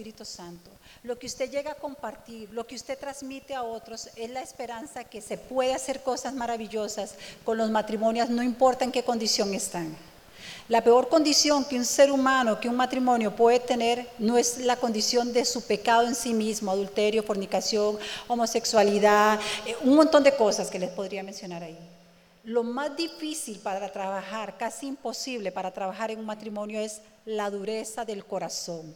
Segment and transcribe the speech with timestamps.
[0.00, 0.70] Espíritu Santo,
[1.02, 5.04] lo que usted llega a compartir, lo que usted transmite a otros, es la esperanza
[5.04, 9.94] que se puede hacer cosas maravillosas con los matrimonios, no importa en qué condición están.
[10.68, 14.76] La peor condición que un ser humano, que un matrimonio puede tener, no es la
[14.76, 20.70] condición de su pecado en sí mismo, adulterio, fornicación, homosexualidad, eh, un montón de cosas
[20.70, 21.78] que les podría mencionar ahí.
[22.44, 28.06] Lo más difícil para trabajar, casi imposible para trabajar en un matrimonio es la dureza
[28.06, 28.94] del corazón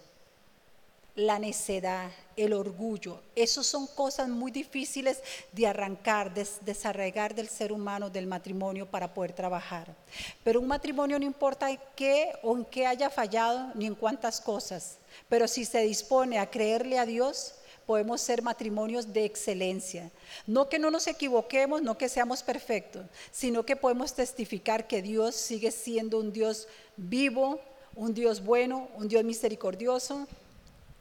[1.14, 3.20] la necedad, el orgullo.
[3.36, 9.14] Esos son cosas muy difíciles de arrancar, de desarraigar del ser humano, del matrimonio para
[9.14, 9.94] poder trabajar.
[10.42, 14.98] Pero un matrimonio no importa qué o en qué haya fallado, ni en cuántas cosas.
[15.29, 17.54] Pero si se dispone a creerle a Dios,
[17.86, 20.11] podemos ser matrimonios de excelencia.
[20.46, 25.36] No que no nos equivoquemos, no que seamos perfectos, sino que podemos testificar que Dios
[25.36, 27.61] sigue siendo un Dios vivo,
[27.94, 30.26] un Dios bueno, un Dios misericordioso,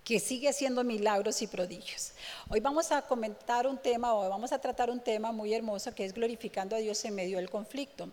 [0.03, 2.11] que sigue haciendo milagros y prodigios.
[2.49, 6.03] Hoy vamos a comentar un tema o vamos a tratar un tema muy hermoso que
[6.03, 8.09] es glorificando a Dios en medio del conflicto.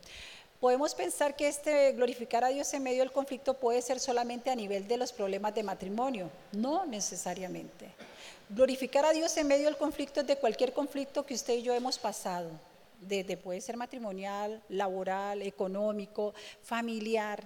[0.60, 4.54] Podemos pensar que este glorificar a Dios en medio del conflicto puede ser solamente a
[4.54, 7.90] nivel de los problemas de matrimonio, no necesariamente.
[8.50, 11.74] Glorificar a Dios en medio del conflicto es de cualquier conflicto que usted y yo
[11.74, 12.50] hemos pasado,
[13.00, 17.42] desde puede ser matrimonial, laboral, económico, familiar.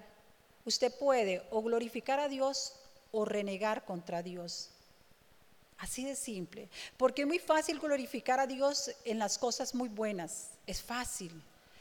[0.64, 2.74] Usted puede o glorificar a Dios
[3.14, 4.70] o renegar contra Dios.
[5.78, 6.68] Así de simple.
[6.96, 10.50] Porque es muy fácil glorificar a Dios en las cosas muy buenas.
[10.66, 11.32] Es fácil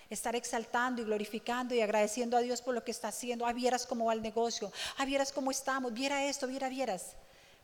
[0.09, 3.47] estar exaltando y glorificando y agradeciendo a Dios por lo que está haciendo.
[3.47, 4.71] Ah, vieras cómo va el negocio.
[4.97, 5.91] Ah, vieras cómo estamos.
[5.91, 7.15] Viera esto, viera, vieras.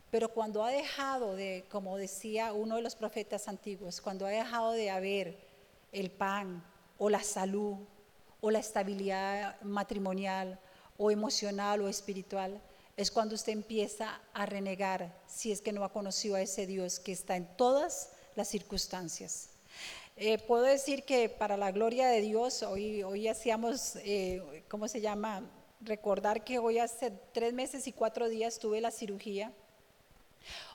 [0.09, 4.71] Pero cuando ha dejado de, como decía uno de los profetas antiguos, cuando ha dejado
[4.71, 5.37] de haber
[5.91, 6.63] el pan
[6.97, 7.75] o la salud
[8.41, 10.59] o la estabilidad matrimonial
[10.97, 12.59] o emocional o espiritual,
[12.99, 16.99] es cuando usted empieza a renegar si es que no ha conocido a ese Dios
[16.99, 19.51] que está en todas las circunstancias.
[20.17, 24.99] Eh, puedo decir que para la gloria de Dios, hoy, hoy hacíamos, eh, ¿cómo se
[24.99, 25.49] llama?
[25.79, 29.53] Recordar que hoy hace tres meses y cuatro días tuve la cirugía.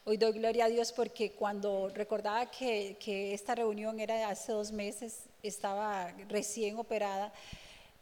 [0.06, 4.72] Hoy doy gloria a Dios porque cuando recordaba que, que esta reunión era hace dos
[4.72, 7.34] meses, estaba recién operada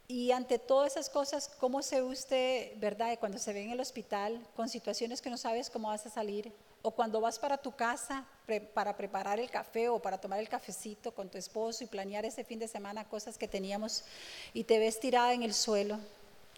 [0.07, 4.45] y ante todas esas cosas, ¿cómo se usted, verdad, cuando se ve en el hospital
[4.55, 6.51] con situaciones que no sabes cómo vas a salir?
[6.81, 8.25] O cuando vas para tu casa
[8.73, 12.43] para preparar el café o para tomar el cafecito con tu esposo y planear ese
[12.43, 14.03] fin de semana cosas que teníamos
[14.53, 15.97] y te ves tirada en el suelo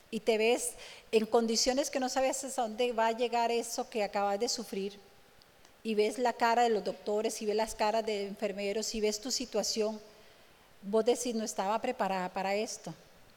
[0.10, 0.72] y te ves
[1.12, 5.00] en condiciones que no sabes a dónde va a llegar eso que acabas de sufrir
[5.84, 9.22] y ves la cara de los doctores y ves las caras de enfermeros y ves
[9.22, 10.02] tu situación,
[10.82, 12.96] vos decís, no estaba preparada para esto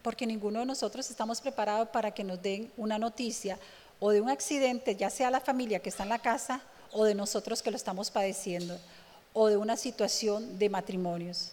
[0.08, 3.58] porque ninguno de nosotros estamos preparados para que nos den una noticia
[4.00, 7.14] o de un accidente, ya sea la familia que está en la casa o de
[7.14, 8.78] nosotros que lo estamos padeciendo,
[9.34, 11.52] o de una situación de matrimonios.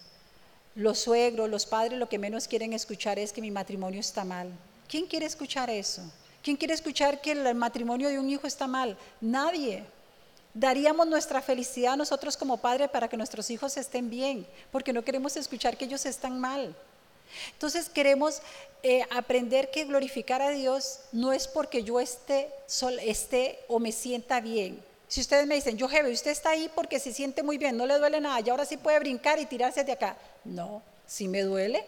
[0.74, 4.50] Los suegros, los padres lo que menos quieren escuchar es que mi matrimonio está mal.
[4.88, 6.00] ¿Quién quiere escuchar eso?
[6.42, 8.96] ¿Quién quiere escuchar que el matrimonio de un hijo está mal?
[9.20, 9.84] Nadie.
[10.54, 15.36] Daríamos nuestra felicidad nosotros como padres para que nuestros hijos estén bien, porque no queremos
[15.36, 16.74] escuchar que ellos están mal.
[17.52, 18.42] Entonces queremos
[18.82, 22.50] eh, aprender que glorificar a Dios no es porque yo esté,
[23.02, 24.82] esté o me sienta bien.
[25.08, 27.86] Si ustedes me dicen, yo jefe, usted está ahí porque se siente muy bien, no
[27.86, 30.16] le duele nada, y ahora sí puede brincar y tirarse de acá.
[30.44, 31.84] No, sí me duele.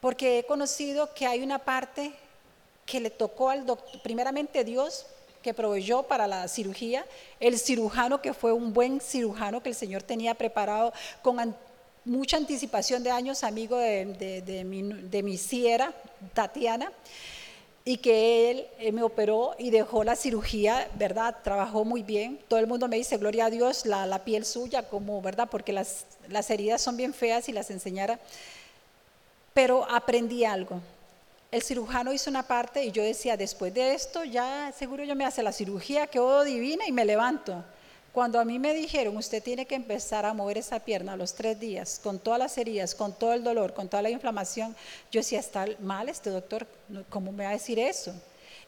[0.00, 2.12] Porque he conocido que hay una parte
[2.86, 5.06] que le tocó al doctor, primeramente Dios,
[5.42, 7.04] que proveyó para la cirugía,
[7.40, 11.38] el cirujano que fue un buen cirujano que el Señor tenía preparado con
[12.04, 15.92] mucha anticipación de años, amigo de, mi, de mi siera,
[16.34, 16.92] Tatiana,
[17.84, 21.36] y que él me operó y dejó la cirugía, ¿verdad?
[21.42, 22.38] Trabajó muy bien.
[22.46, 25.48] Todo el mundo me dice, gloria a Dios, la, la piel suya, como, ¿verdad?
[25.50, 28.20] Porque las, las heridas son bien feas y las enseñara.
[29.52, 30.80] Pero aprendí algo.
[31.50, 35.26] El cirujano hizo una parte y yo decía, después de esto ya seguro yo me
[35.26, 37.62] hace la cirugía, quedo divina y me levanto.
[38.12, 41.32] Cuando a mí me dijeron, usted tiene que empezar a mover esa pierna a los
[41.32, 44.76] tres días, con todas las heridas, con todo el dolor, con toda la inflamación,
[45.10, 46.66] yo decía, está mal este doctor,
[47.08, 48.12] ¿cómo me va a decir eso?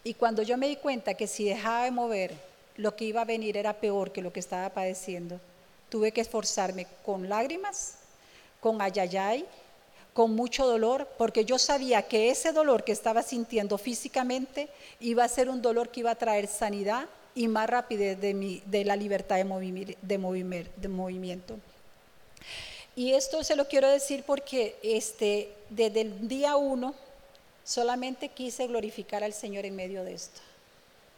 [0.03, 2.33] Y cuando yo me di cuenta que si dejaba de mover,
[2.77, 5.39] lo que iba a venir era peor que lo que estaba padeciendo,
[5.91, 7.97] tuve que esforzarme con lágrimas,
[8.61, 9.45] con ayayay,
[10.15, 14.71] con mucho dolor, porque yo sabía que ese dolor que estaba sintiendo físicamente
[15.01, 18.63] iba a ser un dolor que iba a traer sanidad y más rapidez de, mi,
[18.67, 21.57] de la libertad de, de, movimiento.
[22.97, 26.95] Y esto se lo quiero decir porque este, desde el día uno
[27.65, 30.41] solamente quise glorificar al Señor en medio de esto.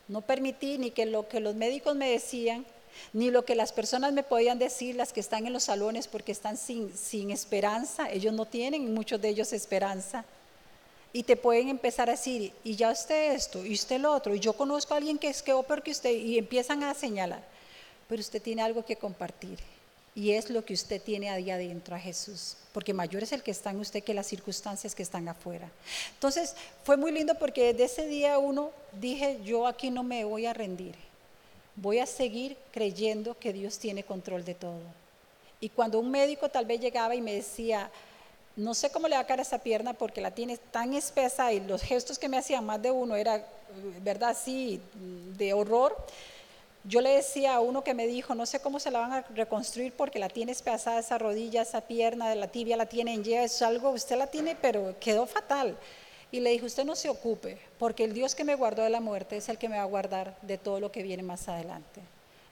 [0.08, 2.64] No permití ni que lo que los médicos me decían,
[3.12, 6.32] ni lo que las personas me podían decir, las que están en los salones porque
[6.32, 10.24] están sin, sin esperanza, ellos no tienen, muchos de ellos esperanza.
[11.12, 14.40] Y te pueden empezar a decir, y ya usted esto, y usted lo otro, y
[14.40, 17.42] yo conozco a alguien que es que peor que usted, y empiezan a señalar.
[18.08, 19.58] Pero usted tiene algo que compartir,
[20.14, 23.42] y es lo que usted tiene a día adentro a Jesús, porque mayor es el
[23.42, 25.70] que está en usted que las circunstancias que están afuera.
[26.14, 26.54] Entonces,
[26.84, 28.70] fue muy lindo porque desde ese día uno
[29.00, 30.94] dije, yo aquí no me voy a rendir,
[31.76, 34.80] voy a seguir creyendo que Dios tiene control de todo.
[35.60, 37.90] Y cuando un médico tal vez llegaba y me decía,
[38.56, 41.60] no sé cómo le va a caer esa pierna porque la tiene tan espesa y
[41.60, 43.44] los gestos que me hacían más de uno era,
[44.02, 44.36] ¿verdad?
[44.42, 44.80] Sí,
[45.36, 45.94] de horror.
[46.84, 49.22] Yo le decía a uno que me dijo, no sé cómo se la van a
[49.34, 53.44] reconstruir porque la tiene espesada esa rodilla, esa pierna la tibia la tiene en yeso,
[53.44, 55.76] es algo, usted la tiene, pero quedó fatal.
[56.30, 59.00] Y le dije, usted no se ocupe, porque el Dios que me guardó de la
[59.00, 62.00] muerte es el que me va a guardar de todo lo que viene más adelante.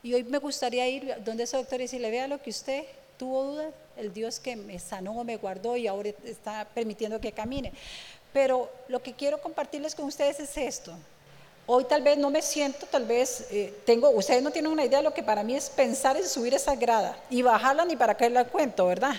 [0.03, 2.85] Y hoy me gustaría ir donde ese doctor y decirle, vea lo que usted
[3.17, 7.73] tuvo dudas, el Dios que me sanó, me guardó y ahora está permitiendo que camine.
[8.33, 10.93] Pero lo que quiero compartirles con ustedes es esto.
[11.67, 14.99] Hoy tal vez no me siento, tal vez eh, tengo, ustedes no tienen una idea
[14.99, 18.15] de lo que para mí es pensar en subir esa grada y bajarla ni para
[18.15, 19.15] caerle al cuento, ¿verdad?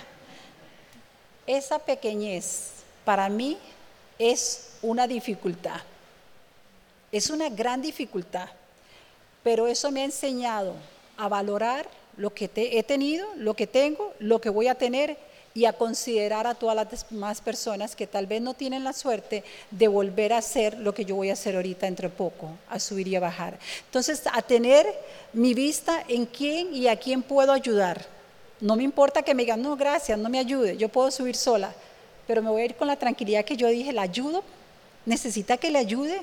[1.48, 2.72] Esa pequeñez
[3.04, 3.58] para mí
[4.20, 5.82] es una dificultad,
[7.12, 8.50] es una gran dificultad,
[9.44, 10.76] pero eso me ha enseñado
[11.18, 11.88] a valorar
[12.18, 15.18] lo que he tenido, lo que tengo, lo que voy a tener
[15.56, 19.44] y a considerar a todas las demás personas que tal vez no tienen la suerte
[19.72, 23.08] de volver a hacer lo que yo voy a hacer ahorita entre poco, a subir
[23.08, 23.58] y a bajar.
[23.86, 24.86] Entonces, a tener
[25.32, 28.06] mi vista en quién y a quién puedo ayudar.
[28.60, 31.74] No me importa que me digan, no, gracias, no me ayude, yo puedo subir sola,
[32.28, 34.44] pero me voy a ir con la tranquilidad que yo dije, la ayudo,
[35.06, 36.22] necesita que le ayude.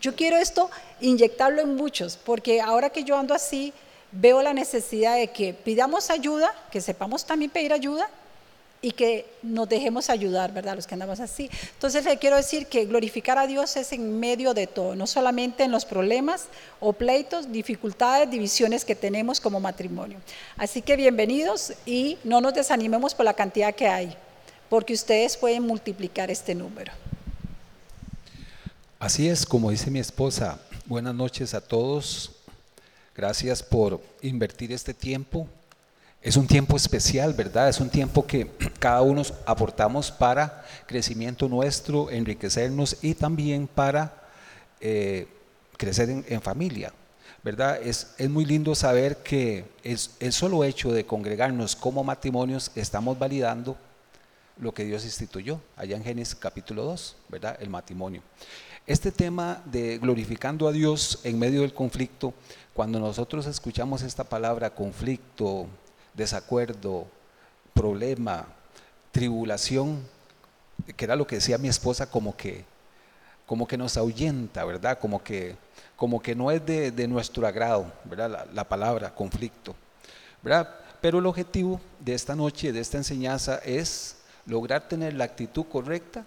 [0.00, 0.70] Yo quiero esto
[1.00, 3.72] inyectarlo en muchos, porque ahora que yo ando así,
[4.12, 8.08] veo la necesidad de que pidamos ayuda, que sepamos también pedir ayuda
[8.84, 10.74] y que nos dejemos ayudar, ¿verdad?
[10.74, 11.48] Los que andamos así.
[11.74, 15.62] Entonces le quiero decir que glorificar a Dios es en medio de todo, no solamente
[15.62, 16.46] en los problemas
[16.80, 20.18] o pleitos, dificultades, divisiones que tenemos como matrimonio.
[20.56, 24.16] Así que bienvenidos y no nos desanimemos por la cantidad que hay,
[24.68, 26.92] porque ustedes pueden multiplicar este número.
[28.98, 32.41] Así es, como dice mi esposa, buenas noches a todos.
[33.22, 35.46] Gracias por invertir este tiempo.
[36.20, 37.68] Es un tiempo especial, ¿verdad?
[37.68, 44.12] Es un tiempo que cada uno aportamos para crecimiento nuestro, enriquecernos y también para
[44.80, 45.28] eh,
[45.76, 46.92] crecer en, familia,
[47.44, 47.80] ¿verdad?
[47.80, 53.16] Es, es, muy lindo saber que es, el solo hecho de congregarnos como matrimonios estamos
[53.16, 53.76] validando
[54.58, 57.56] lo que Dios instituyó allá en Génesis capítulo 2, ¿verdad?
[57.60, 58.20] El matrimonio.
[58.84, 62.34] Este tema de glorificando a Dios en medio del conflicto,
[62.74, 65.68] cuando nosotros escuchamos esta palabra conflicto,
[66.14, 67.06] desacuerdo,
[67.74, 68.44] problema,
[69.12, 70.02] tribulación,
[70.96, 72.64] que era lo que decía mi esposa, como que,
[73.46, 74.98] como que nos ahuyenta, ¿verdad?
[74.98, 75.54] Como que,
[75.94, 78.30] como que no es de, nuestro agrado, ¿verdad?
[78.30, 79.76] La, la, palabra conflicto,
[80.42, 80.68] ¿verdad?
[81.00, 86.26] Pero el objetivo de esta noche, de esta enseñanza, es lograr tener la actitud correcta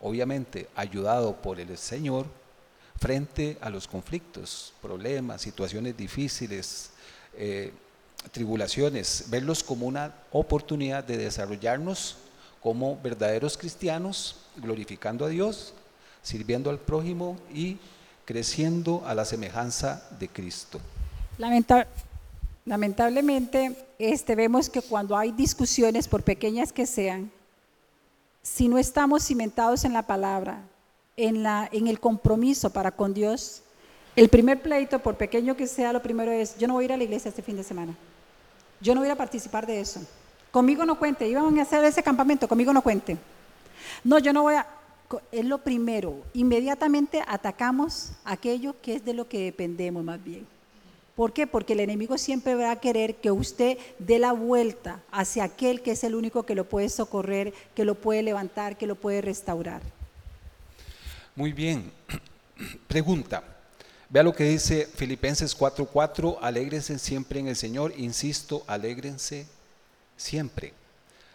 [0.00, 2.26] obviamente ayudado por el Señor,
[2.98, 6.90] frente a los conflictos, problemas, situaciones difíciles,
[7.34, 7.72] eh,
[8.32, 12.16] tribulaciones, verlos como una oportunidad de desarrollarnos
[12.62, 15.72] como verdaderos cristianos, glorificando a Dios,
[16.22, 17.78] sirviendo al prójimo y
[18.26, 20.78] creciendo a la semejanza de Cristo.
[22.66, 27.32] lamentablemente, este, vemos que cuando hay discusiones, por pequeñas que sean,
[28.42, 30.62] si no estamos cimentados en la palabra,
[31.16, 33.62] en, la, en el compromiso para con Dios,
[34.16, 36.92] el primer pleito, por pequeño que sea, lo primero es, yo no voy a ir
[36.92, 37.94] a la iglesia este fin de semana.
[38.80, 40.00] Yo no voy a participar de eso.
[40.50, 41.28] Conmigo no cuente.
[41.28, 43.16] Iban a hacer ese campamento, conmigo no cuente.
[44.02, 44.66] No, yo no voy a...
[45.30, 46.16] Es lo primero.
[46.34, 50.46] Inmediatamente atacamos aquello que es de lo que dependemos más bien.
[51.20, 51.46] ¿Por qué?
[51.46, 55.90] Porque el enemigo siempre va a querer que usted dé la vuelta hacia aquel que
[55.90, 59.82] es el único que lo puede socorrer, que lo puede levantar, que lo puede restaurar.
[61.36, 61.92] Muy bien.
[62.88, 63.44] Pregunta.
[64.08, 69.46] Vea lo que dice Filipenses 4:4, alégrense siempre en el Señor, insisto, alégrense
[70.16, 70.72] siempre.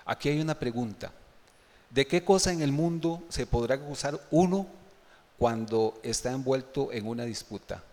[0.03, 1.11] Aquí hay una pregunta.
[1.91, 4.65] ¿De qué cosa en el mundo se podrá acusar uno
[5.37, 7.83] cuando está envuelto en una disputa?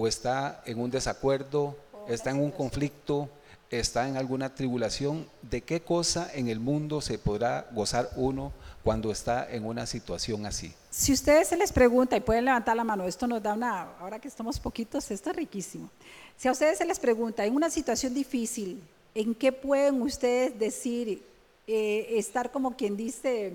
[0.00, 1.76] O está en un desacuerdo,
[2.06, 3.28] está en un conflicto,
[3.68, 8.52] está en alguna tribulación, ¿de qué cosa en el mundo se podrá gozar uno
[8.84, 10.72] cuando está en una situación así?
[10.88, 14.20] Si ustedes se les pregunta, y pueden levantar la mano, esto nos da una, ahora
[14.20, 15.90] que estamos poquitos, esto es riquísimo.
[16.36, 18.80] Si a ustedes se les pregunta, en una situación difícil,
[19.16, 21.24] ¿en qué pueden ustedes decir,
[21.66, 23.52] eh, estar como quien dice,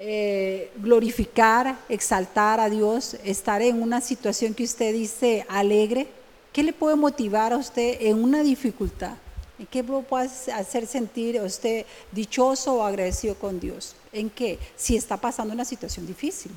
[0.00, 6.06] eh, glorificar, exaltar a Dios, estar en una situación que usted dice alegre?
[6.52, 9.16] ¿Qué le puede motivar a usted en una dificultad?
[9.58, 13.96] ¿En qué lo puede hacer sentir a usted dichoso o agradecido con Dios?
[14.12, 14.58] ¿En qué?
[14.76, 16.52] Si está pasando una situación difícil.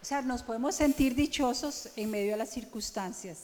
[0.00, 3.38] O sea, nos podemos sentir dichosos en medio de las circunstancias.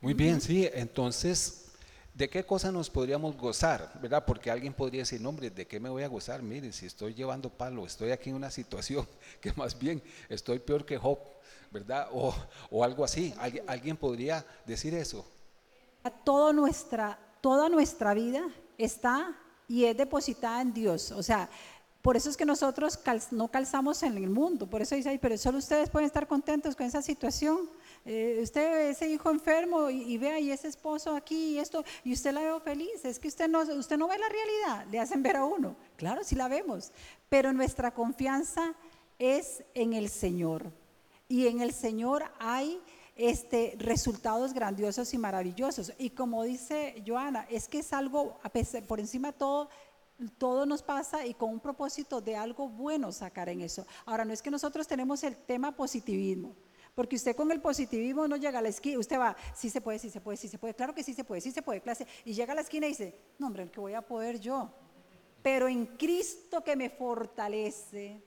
[0.00, 0.68] Muy bien, sí.
[0.72, 1.65] Entonces,
[2.16, 3.92] ¿de qué cosa nos podríamos gozar?
[4.00, 4.24] ¿Verdad?
[4.24, 6.42] Porque alguien podría decir, hombre, ¿de qué me voy a gozar?
[6.42, 9.06] Mire, si estoy llevando palo, estoy aquí en una situación
[9.40, 11.18] que más bien estoy peor que Job,
[11.70, 12.08] ¿verdad?
[12.12, 12.34] O,
[12.70, 13.34] o algo así.
[13.38, 15.26] ¿Alguien, ¿Alguien podría decir eso?
[16.24, 19.36] Toda nuestra, toda nuestra vida está
[19.68, 21.10] y es depositada en Dios.
[21.10, 21.50] O sea,
[22.00, 22.98] por eso es que nosotros
[23.32, 24.66] no calzamos en el mundo.
[24.68, 27.68] Por eso dice, Ay, pero solo ustedes pueden estar contentos con esa situación.
[28.08, 32.32] Eh, usted ese hijo enfermo y, ve ahí ese esposo aquí y esto, y usted
[32.32, 33.04] la ve feliz.
[33.04, 35.76] Es que usted no, usted no ve la realidad, le hacen ver a uno.
[35.96, 36.92] Claro, sí la vemos.
[37.28, 38.74] Pero nuestra confianza
[39.18, 40.70] es en el Señor.
[41.28, 42.80] Y en el Señor hay
[43.16, 45.92] este, resultados grandiosos y maravillosos.
[45.98, 48.38] Y como dice Joana, es que es algo,
[48.86, 49.68] por encima de todo,
[50.38, 53.86] todo nos pasa y con un propósito de algo bueno sacar en eso.
[54.04, 56.54] Ahora, no es que nosotros tenemos el tema positivismo,
[56.96, 59.98] porque usted con el positivismo no llega a la esquina, usted va, sí se puede,
[59.98, 62.06] sí se puede, sí se puede, claro que sí se puede, sí se puede, clase,
[62.24, 64.70] y llega a la esquina y dice, no hombre, ¿qué voy a poder yo?
[65.42, 68.22] Pero en Cristo que me fortalece,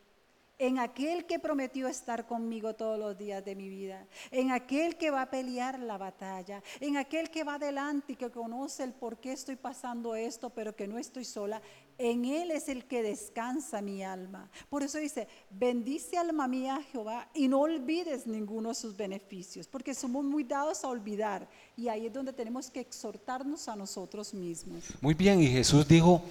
[0.60, 5.10] en aquel que prometió estar conmigo todos los días de mi vida, en aquel que
[5.10, 9.18] va a pelear la batalla, en aquel que va adelante y que conoce el por
[9.18, 11.60] qué estoy pasando esto, pero que no estoy sola.
[12.00, 14.50] En Él es el que descansa mi alma.
[14.70, 19.94] Por eso dice, bendice alma mía Jehová y no olvides ninguno de sus beneficios, porque
[19.94, 21.46] somos muy dados a olvidar.
[21.76, 24.86] Y ahí es donde tenemos que exhortarnos a nosotros mismos.
[25.02, 26.22] Muy bien, y Jesús dijo,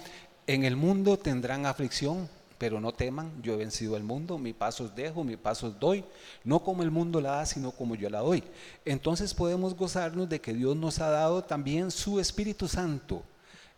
[0.47, 2.27] en el mundo tendrán aflicción
[2.59, 5.79] pero no teman, yo he vencido al mundo, mi paso os dejo, mi paso os
[5.79, 6.03] doy,
[6.43, 8.43] no como el mundo la da, sino como yo la doy.
[8.83, 13.23] Entonces podemos gozarnos de que Dios nos ha dado también su Espíritu Santo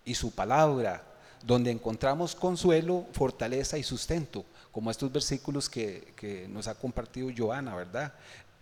[0.04, 1.11] y su palabra,
[1.44, 7.76] donde encontramos consuelo, fortaleza y sustento, como estos versículos que, que nos ha compartido Joana,
[7.76, 8.14] ¿verdad?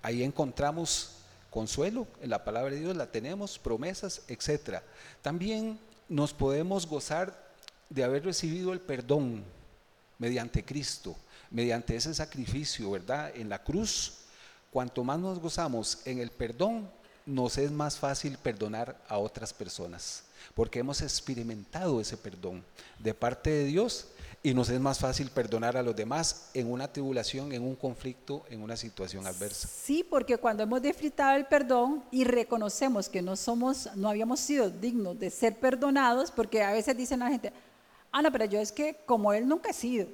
[0.01, 1.11] Ahí encontramos
[1.49, 4.79] consuelo, en la palabra de Dios la tenemos, promesas, etc.
[5.21, 7.49] También nos podemos gozar
[7.89, 9.43] de haber recibido el perdón
[10.17, 11.15] mediante Cristo,
[11.49, 13.35] mediante ese sacrificio, ¿verdad?
[13.35, 14.13] En la cruz,
[14.71, 16.89] cuanto más nos gozamos en el perdón,
[17.29, 20.23] nos es más fácil perdonar a otras personas,
[20.55, 22.63] porque hemos experimentado ese perdón
[22.97, 24.07] de parte de Dios
[24.41, 28.45] y nos es más fácil perdonar a los demás en una tribulación, en un conflicto,
[28.49, 29.67] en una situación adversa.
[29.67, 34.69] Sí, porque cuando hemos disfrutado el perdón y reconocemos que no somos, no habíamos sido
[34.69, 37.53] dignos de ser perdonados, porque a veces dicen la gente,
[38.11, 40.07] Ana, pero yo es que como él nunca ha sido,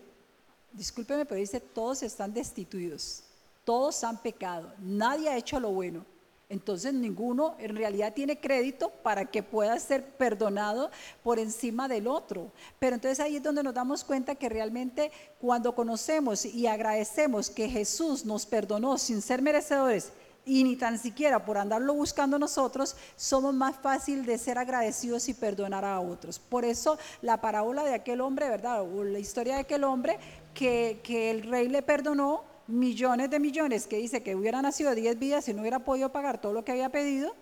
[0.74, 3.24] discúlpeme, pero dice, todos están destituidos,
[3.64, 6.15] todos han pecado, nadie ha hecho lo bueno.
[6.50, 10.92] Entonces ninguno en realidad tiene crédito para que pueda ser perdonado
[11.24, 12.52] por encima del otro.
[12.78, 17.70] Pero entonces ahí es donde nos damos cuenta que realmente cuando conocemos y agradecemos que
[17.70, 20.12] Jesús nos perdonó sin ser merecedores,
[20.46, 25.34] y ni tan siquiera por andarlo buscando nosotros, somos más fácil de ser agradecidos y
[25.34, 26.38] perdonar a otros.
[26.40, 28.84] Por eso la parábola de aquel hombre, ¿verdad?
[28.84, 30.20] O la historia de aquel hombre
[30.54, 35.20] que, que el rey le perdonó millones de millones, que dice que hubiera nacido 10
[35.20, 37.36] vidas y no hubiera podido pagar todo lo que había pedido,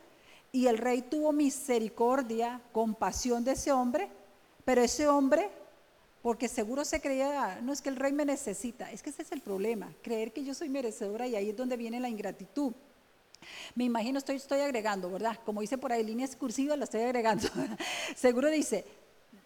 [0.51, 4.09] y el rey tuvo misericordia, compasión de ese hombre,
[4.65, 5.49] pero ese hombre
[6.23, 9.31] porque seguro se creía, no es que el rey me necesita, es que ese es
[9.33, 12.71] el problema, creer que yo soy merecedora y ahí es donde viene la ingratitud.
[13.75, 15.37] Me imagino, estoy, estoy agregando, ¿verdad?
[15.45, 17.49] Como dice por ahí, líneas cursivas, la estoy agregando.
[18.15, 18.85] Seguro dice,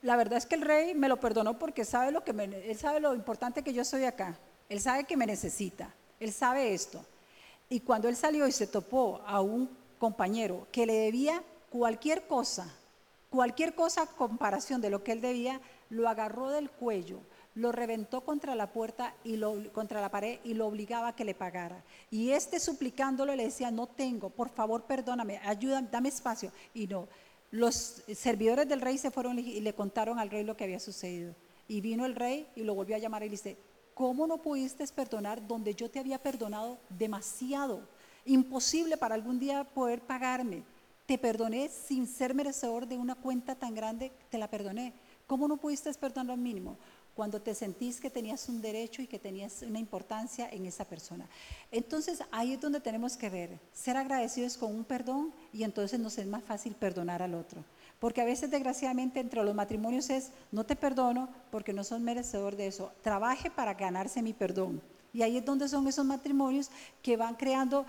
[0.04, 3.00] la verdad es que el rey me lo perdonó porque sabe lo que él sabe
[3.00, 4.38] lo importante que yo soy acá.
[4.70, 5.94] Él sabe que me necesita.
[6.20, 7.04] Él sabe esto.
[7.70, 9.70] Y cuando él salió y se topó a un
[10.00, 12.74] compañero que le debía cualquier cosa,
[13.30, 15.60] cualquier cosa a comparación de lo que él debía,
[15.90, 17.20] lo agarró del cuello,
[17.56, 19.40] lo reventó contra la puerta y
[19.74, 21.84] contra la pared y lo obligaba a que le pagara.
[22.12, 26.52] Y este suplicándolo le decía, no tengo, por favor perdóname, ayúdame, dame espacio.
[26.74, 27.08] Y no,
[27.52, 31.34] los servidores del rey se fueron y le contaron al rey lo que había sucedido.
[31.68, 33.58] Y vino el rey y lo volvió a llamar y le dice,
[33.98, 37.82] ¿cómo no pudiste perdonar donde yo te había perdonado demasiado?
[38.26, 40.64] Imposible para algún día poder pagarme.
[41.08, 44.94] te perdoné sin ser merecedor de una cuenta tan grande, te la perdoné.
[45.26, 46.78] ¿Cómo no pudiste perdonar lo mínimo?
[47.16, 51.26] Cuando te sentís que tenías un derecho y que tenías una importancia en esa persona.
[51.72, 56.18] Entonces ahí es donde tenemos que ver, ser agradecidos con un perdón y entonces nos
[56.18, 57.64] es más fácil perdonar al otro.
[58.00, 62.56] Porque a veces desgraciadamente entre los matrimonios es, no te perdono porque no son merecedor
[62.56, 64.82] de eso, trabaje para ganarse mi perdón.
[65.14, 66.70] Y ahí es donde son esos matrimonios
[67.02, 67.86] que van creando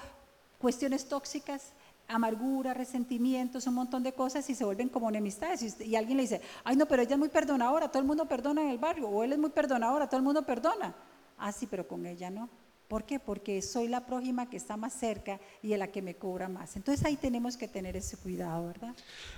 [0.58, 1.72] cuestiones tóxicas,
[2.08, 5.78] amargura, resentimientos, un montón de cosas y se vuelven como enemistades.
[5.80, 8.62] Y, alguien le dice, ay no, pero ella es muy perdonadora, todo el mundo perdona
[8.62, 10.94] en el barrio, o él es muy perdonadora, todo el mundo perdona.
[11.36, 12.48] Ah, sí, pero con ella no.
[12.88, 13.20] ¿Por qué?
[13.20, 16.74] Porque soy la prójima que está más cerca y la que me cobra más.
[16.74, 18.94] Entonces ahí tenemos que tener ese cuidado, ¿verdad?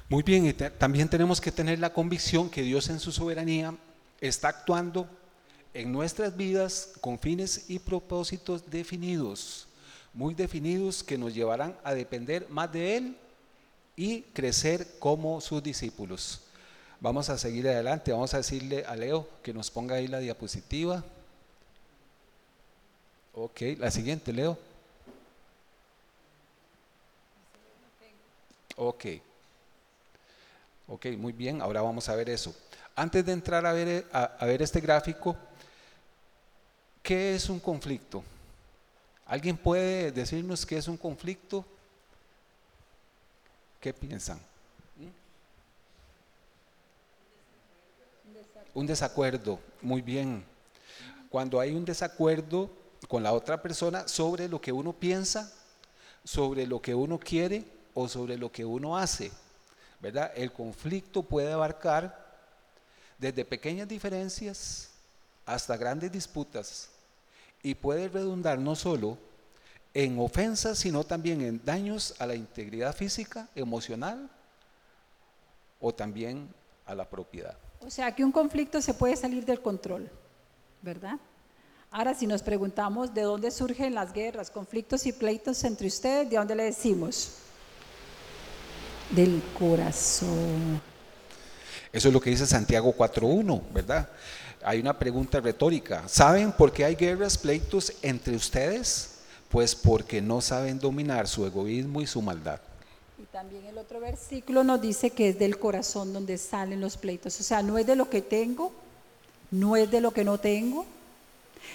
[0.08, 3.76] Muy bien, y también tenemos que tener la convicción que Dios en su soberanía
[4.20, 5.08] está actuando
[5.74, 9.66] en nuestras vidas con fines y propósitos definidos,
[10.12, 13.16] muy definidos que nos llevarán a depender más de Él
[13.96, 16.42] y crecer como sus discípulos.
[17.00, 21.04] Vamos a seguir adelante, vamos a decirle a Leo que nos ponga ahí la diapositiva.
[23.42, 24.58] Ok, la siguiente, Leo.
[28.76, 29.06] Ok.
[30.88, 32.54] Ok, muy bien, ahora vamos a ver eso.
[32.94, 35.34] Antes de entrar a ver, a, ver este gráfico,
[37.02, 38.22] ¿qué es un conflicto?
[39.24, 41.64] ¿Alguien puede decirnos qué es un conflicto?
[43.80, 44.38] ¿Qué piensan?
[48.74, 50.44] Un desacuerdo, muy bien.
[51.30, 55.52] Cuando hay un desacuerdo, con la otra persona sobre lo que uno piensa,
[56.24, 57.64] sobre lo que uno quiere
[57.94, 59.30] o sobre lo que uno hace.
[60.00, 60.32] ¿Verdad?
[60.34, 62.26] El conflicto puede abarcar
[63.18, 64.90] desde pequeñas diferencias
[65.44, 66.88] hasta grandes disputas
[67.62, 69.18] y puede redundar no solo
[69.92, 74.30] en ofensas, sino también en daños a la integridad física, emocional
[75.80, 76.48] o también
[76.86, 77.56] a la propiedad.
[77.80, 80.08] O sea que un conflicto se puede salir del control,
[80.82, 81.18] ¿verdad?
[81.92, 86.36] Ahora, si nos preguntamos de dónde surgen las guerras, conflictos y pleitos entre ustedes, ¿de
[86.36, 87.32] dónde le decimos?
[89.10, 90.80] Del corazón.
[91.92, 94.08] Eso es lo que dice Santiago 4.1, ¿verdad?
[94.62, 96.06] Hay una pregunta retórica.
[96.06, 99.16] ¿Saben por qué hay guerras, pleitos entre ustedes?
[99.48, 102.60] Pues porque no saben dominar su egoísmo y su maldad.
[103.18, 107.40] Y también el otro versículo nos dice que es del corazón donde salen los pleitos.
[107.40, 108.70] O sea, no es de lo que tengo,
[109.50, 110.86] no es de lo que no tengo,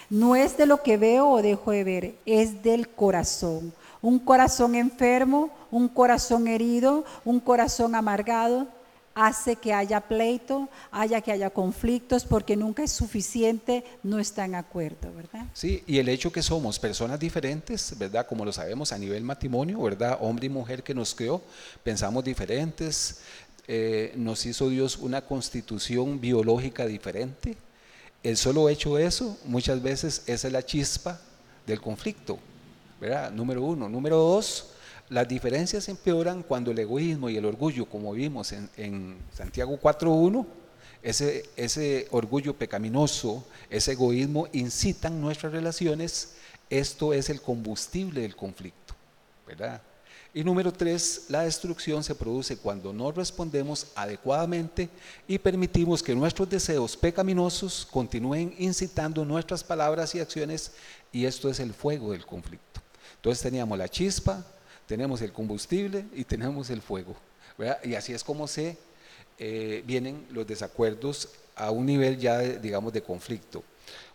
[0.10, 3.74] no es de lo que veo o dejo de ver, es del corazón.
[4.02, 8.68] Un corazón enfermo, un corazón herido, un corazón amargado,
[9.16, 14.56] hace que haya pleito, haya que haya conflictos, porque nunca es suficiente, no está en
[14.56, 15.46] acuerdo, ¿verdad?
[15.54, 18.28] Sí, y el hecho que somos personas diferentes, ¿verdad?
[18.28, 20.18] Como lo sabemos a nivel matrimonio, ¿verdad?
[20.20, 21.42] Hombre y mujer que nos creó,
[21.82, 23.22] pensamos diferentes,
[23.68, 27.56] eh, nos hizo Dios una constitución biológica diferente,
[28.26, 31.22] el solo hecho de eso, muchas veces es la chispa
[31.68, 32.40] del conflicto,
[33.00, 33.32] ¿verdad?
[33.32, 33.88] Número uno.
[33.88, 34.72] Número dos,
[35.10, 40.44] las diferencias empeoran cuando el egoísmo y el orgullo, como vimos en, en Santiago 4.1,
[41.04, 46.34] ese, ese orgullo pecaminoso, ese egoísmo incitan nuestras relaciones,
[46.72, 48.96] esto es el combustible del conflicto,
[49.46, 49.84] ¿verdad?
[50.36, 54.90] Y número tres, la destrucción se produce cuando no respondemos adecuadamente
[55.30, 60.74] y permitimos que nuestros deseos pecaminosos continúen incitando nuestras palabras y acciones
[61.14, 62.82] y esto es el fuego del conflicto.
[63.16, 64.46] Entonces teníamos la chispa,
[64.86, 67.16] tenemos el combustible y tenemos el fuego.
[67.86, 68.78] Y así es como se
[69.40, 73.64] eh, vienen los desacuerdos a un nivel ya, digamos, de conflicto.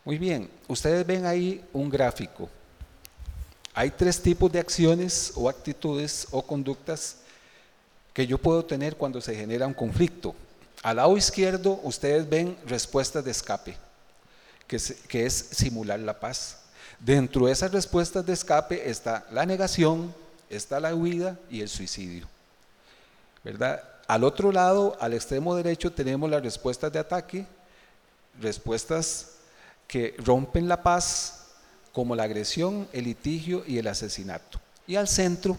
[0.05, 2.51] Muy bien, ustedes ven ahí un gráfico.
[3.75, 7.17] Hay tres tipos de acciones o actitudes o conductas
[8.13, 10.35] que yo puedo tener cuando se genera un conflicto.
[10.83, 13.77] Al lado izquierdo ustedes ven respuestas de escape,
[14.67, 16.59] que es, simular la paz.
[16.99, 20.15] Dentro de esas respuestas de escape está la negación,
[20.49, 22.27] está la huida y el suicidio.
[23.45, 23.83] ¿Verdad?
[24.07, 27.47] Al otro lado, al extremo derecho, tenemos las respuestas de ataque,
[28.41, 29.37] respuestas
[29.87, 31.40] que rompen la paz,
[31.93, 34.61] como la agresión, el litigio y el asesinato.
[34.87, 35.59] Y al centro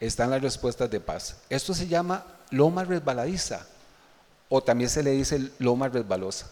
[0.00, 1.36] están las respuestas de paz.
[1.48, 3.66] Esto se llama loma resbaladiza
[4.48, 6.50] o también se le dice loma resbalosa,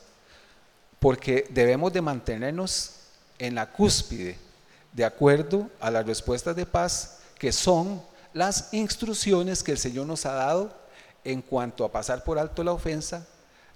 [0.98, 2.92] porque debemos de mantenernos
[3.38, 4.38] en la cúspide
[4.92, 10.26] de acuerdo a las respuestas de paz que son las instrucciones que el Señor nos
[10.26, 10.74] ha dado
[11.24, 13.26] en cuanto a pasar por alto la ofensa,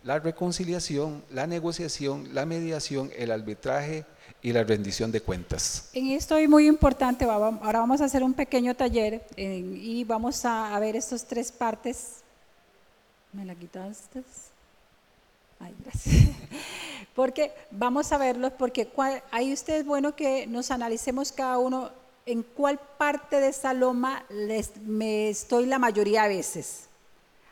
[0.02, 4.04] la reconciliación, la negociación, la mediación, el arbitraje
[4.46, 5.90] y la rendición de cuentas.
[5.92, 10.44] En esto es muy importante, ahora vamos a hacer un pequeño taller eh, y vamos
[10.44, 12.18] a, ver estas tres partes.
[13.32, 14.22] ¿Me la quitaste?
[15.58, 16.26] Ay, gracias.
[17.16, 18.88] Porque vamos a verlos, porque
[19.32, 21.90] ahí usted es bueno que nos analicemos cada uno
[22.24, 26.84] en cuál parte de esa loma les- me estoy la mayoría de veces.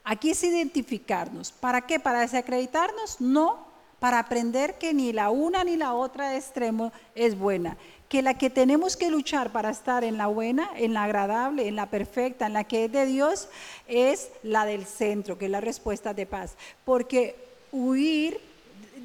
[0.04, 1.50] Aquí es identificarnos.
[1.50, 1.98] ¿Para qué?
[1.98, 3.20] ¿Para desacreditarnos?
[3.20, 3.63] No,
[4.04, 7.78] para aprender que ni la una ni la otra extremo es buena.
[8.10, 11.74] Que la que tenemos que luchar para estar en la buena, en la agradable, en
[11.74, 13.48] la perfecta, en la que es de Dios,
[13.88, 16.52] es la del centro, que es la respuesta de paz.
[16.84, 17.34] Porque
[17.72, 18.38] huir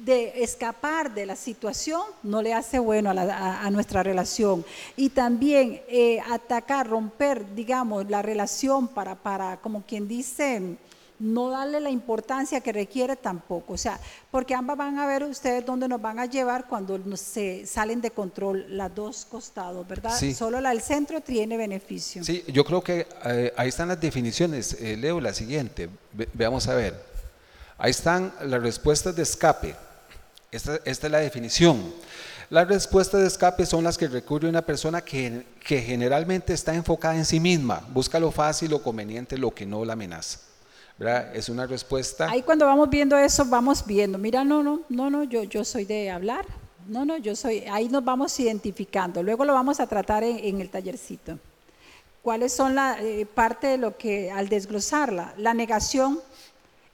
[0.04, 4.66] de escapar de la situación no le hace bueno a nuestra relación.
[4.98, 10.76] Y también eh, atacar, romper, digamos, la relación para, para, como quien dice,
[11.20, 13.74] no darle la importancia que requiere tampoco.
[13.74, 17.66] O sea, porque ambas van a ver ustedes dónde nos van a llevar cuando se
[17.66, 20.16] salen de control las dos costados, ¿verdad?
[20.18, 20.34] Sí.
[20.34, 22.24] Solo la del centro tiene beneficio.
[22.24, 24.76] Sí, yo creo que eh, ahí están las definiciones.
[24.80, 25.88] Eh, leo la siguiente.
[26.12, 27.00] Ve- veamos a ver.
[27.78, 29.76] Ahí están las respuestas de escape.
[30.50, 31.94] Esta, esta es la definición.
[32.50, 37.14] Las respuestas de escape son las que recurre una persona que, que generalmente está enfocada
[37.14, 40.40] en sí misma, busca lo fácil, lo conveniente, lo que no la amenaza.
[41.00, 42.30] Es una respuesta.
[42.30, 45.86] Ahí cuando vamos viendo eso, vamos viendo, mira, no, no, no, no, yo, yo soy
[45.86, 46.44] de hablar,
[46.88, 50.60] no, no, yo soy, ahí nos vamos identificando, luego lo vamos a tratar en, en
[50.60, 51.38] el tallercito.
[52.22, 56.20] ¿Cuáles son la eh, parte de lo que, al desglosarla, la negación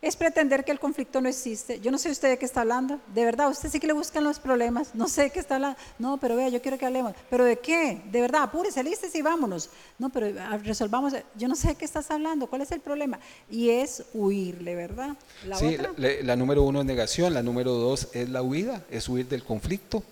[0.02, 1.80] es pretender que el conflicto no existe.
[1.80, 4.22] Yo no sé usted de qué está hablando, de verdad, usted sí que le buscan
[4.24, 7.14] los problemas, no sé de qué está hablando, no, pero vea, yo quiero que hablemos,
[7.30, 8.02] pero ¿de qué?
[8.12, 9.70] De verdad, apúrese, lístese y vámonos.
[9.98, 13.18] No, pero ah, resolvamos, yo no sé de qué estás hablando, ¿cuál es el problema?
[13.50, 15.16] Y es huirle, ¿verdad?
[15.46, 15.92] La Sí, otra.
[15.96, 19.42] la, la número uno es negación, la número dos es la huida, es huir del
[19.44, 20.02] conflicto,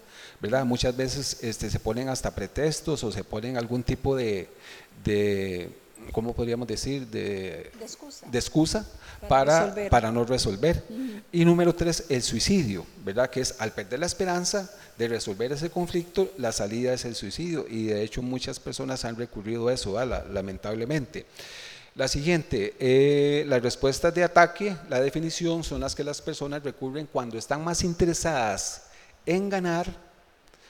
[0.40, 0.64] ¿verdad?
[0.64, 4.48] Muchas veces este, se ponen hasta pretextos o se ponen algún tipo de,
[5.04, 5.70] de
[6.12, 7.06] ¿cómo podríamos decir?
[7.06, 8.26] De, De excusa.
[8.30, 8.86] de excusa
[9.28, 9.90] Para para, resolver.
[9.90, 10.84] para no resolver.
[11.32, 13.28] Y número tres, el suicidio, ¿verdad?
[13.28, 17.66] Que es al perder la esperanza de resolver ese conflicto, la salida es el suicidio.
[17.68, 19.98] Y de hecho muchas personas han recurrido a eso,
[20.32, 21.26] lamentablemente.
[21.96, 27.06] La siguiente, eh, las respuestas de ataque, la definición son las que las personas recurren
[27.12, 28.82] cuando están más interesadas
[29.26, 29.86] en ganar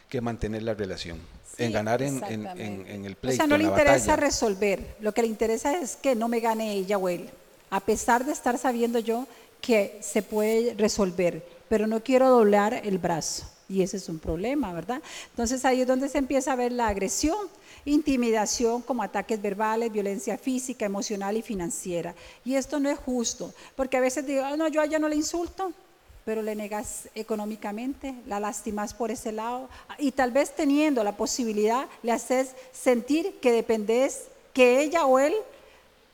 [0.08, 1.18] que mantener la relación,
[1.56, 2.46] Sí, en ganar en, en-
[2.86, 4.16] en- el O pleito, sea, no le interesa batalla.
[4.16, 7.30] resolver, lo que le interesa es que no me gane ella o él,
[7.74, 9.26] a pesar de estar sabiendo yo
[9.60, 13.46] que se puede resolver, pero no quiero doblar el brazo.
[13.68, 15.02] Y ese es un problema, ¿verdad?
[15.30, 17.48] Entonces ahí es donde se empieza a ver la agresión,
[17.84, 22.14] intimidación como ataques verbales, violencia física, emocional y financiera.
[22.44, 25.08] Y esto no es justo, porque a veces digo, "Ah, no, yo a ella no
[25.08, 25.72] le insulto,
[26.24, 31.86] pero le negas económicamente, la lastimas por ese lado y tal vez teniendo la posibilidad
[32.04, 35.34] le haces sentir que dependes, que ella o él,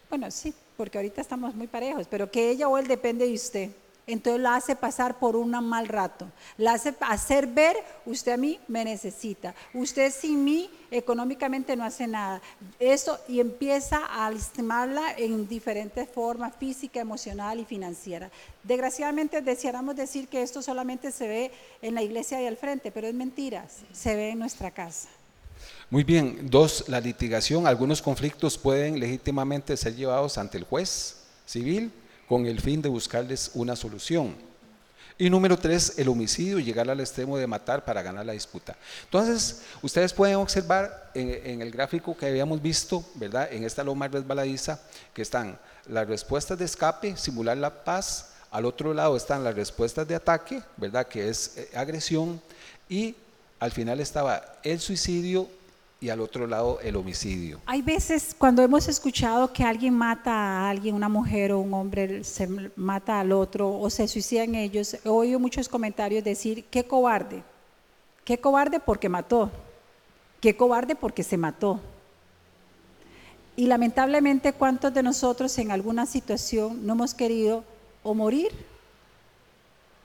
[0.08, 3.70] bueno, sí, porque ahorita estamos muy parejos, pero que ella o él depende de usted.
[4.06, 8.58] Entonces la hace pasar por un mal rato, la hace hacer ver, usted a mí
[8.66, 12.40] me necesita, usted sin mí económicamente no hace nada.
[12.78, 18.30] Eso y empieza a lastimarla en diferentes formas, física, emocional y financiera.
[18.62, 21.50] Desgraciadamente deseáramos decir que esto solamente se ve
[21.82, 25.10] en la iglesia de al frente, pero es mentira, se ve en nuestra casa.
[25.90, 27.66] Muy bien, dos, la litigación.
[27.66, 31.92] Algunos conflictos pueden legítimamente ser llevados ante el juez civil
[32.28, 34.36] con el fin de buscarles una solución.
[35.20, 38.74] Y número tres, el homicidio, llegar al extremo de matar para ganar la disputa.
[39.04, 43.52] Entonces, ustedes pueden observar en, el gráfico que habíamos visto, ¿verdad?
[43.52, 44.80] En esta loma resbaladiza,
[45.12, 50.08] que están las respuestas de escape, simular la paz, al otro lado están las respuestas
[50.08, 51.06] de ataque, ¿verdad?
[51.06, 52.40] Que es eh, agresión,
[52.88, 53.14] y
[53.60, 55.46] al final estaba el suicidio
[56.00, 57.60] y al otro lado el homicidio.
[57.66, 62.24] Hay veces cuando hemos escuchado que alguien mata a alguien, una mujer o un hombre
[62.24, 67.42] se mata al otro o se suicidan ellos, he oído muchos comentarios decir, qué cobarde,
[68.24, 69.50] qué cobarde porque mató,
[70.40, 71.80] qué cobarde porque se mató.
[73.56, 77.62] Y lamentablemente, ¿cuántos de nosotros en alguna situación no hemos querido
[78.02, 78.48] o morir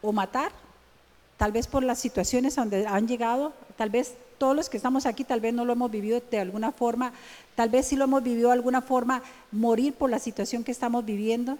[0.01, 0.51] o matar?
[1.37, 5.23] Tal vez por las situaciones donde han llegado, tal vez todos los que estamos aquí
[5.23, 7.13] tal vez no lo hemos vivido de alguna forma,
[7.55, 9.21] tal vez sí lo hemos vivido de alguna forma,
[9.51, 11.57] morir por la situación que estamos viviendo,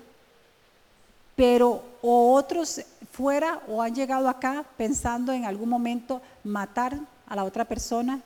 [1.35, 7.43] pero o otros fuera o han llegado acá pensando en algún momento matar a la
[7.43, 8.21] otra persona.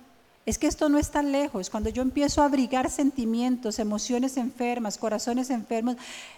[0.50, 1.70] Es que esto no es tan lejos.
[1.70, 5.96] Cuando yo empiezo a abrigar sentimientos, emociones enfermas, corazones enfermos,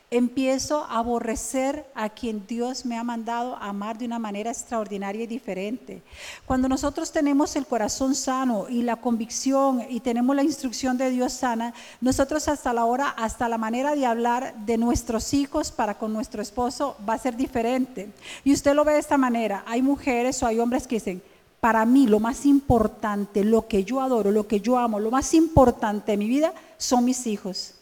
[0.10, 5.24] empiezo a aborrecer a quien Dios me ha mandado a amar de una manera extraordinaria
[5.24, 6.02] y diferente.
[6.46, 11.32] Cuando nosotros tenemos el corazón sano y la convicción y tenemos la instrucción de Dios
[11.32, 16.12] sana, nosotros hasta la hora, hasta la manera de hablar de nuestros hijos para con
[16.12, 18.12] nuestro esposo va a ser diferente.
[18.44, 19.64] Y usted lo ve de esta manera.
[19.66, 21.24] Hay mujeres o hay hombres que dicen,
[21.62, 25.34] para mí lo más importante, lo que yo adoro, lo que yo amo, lo más
[25.36, 27.76] importante de mi vida son mis hijos.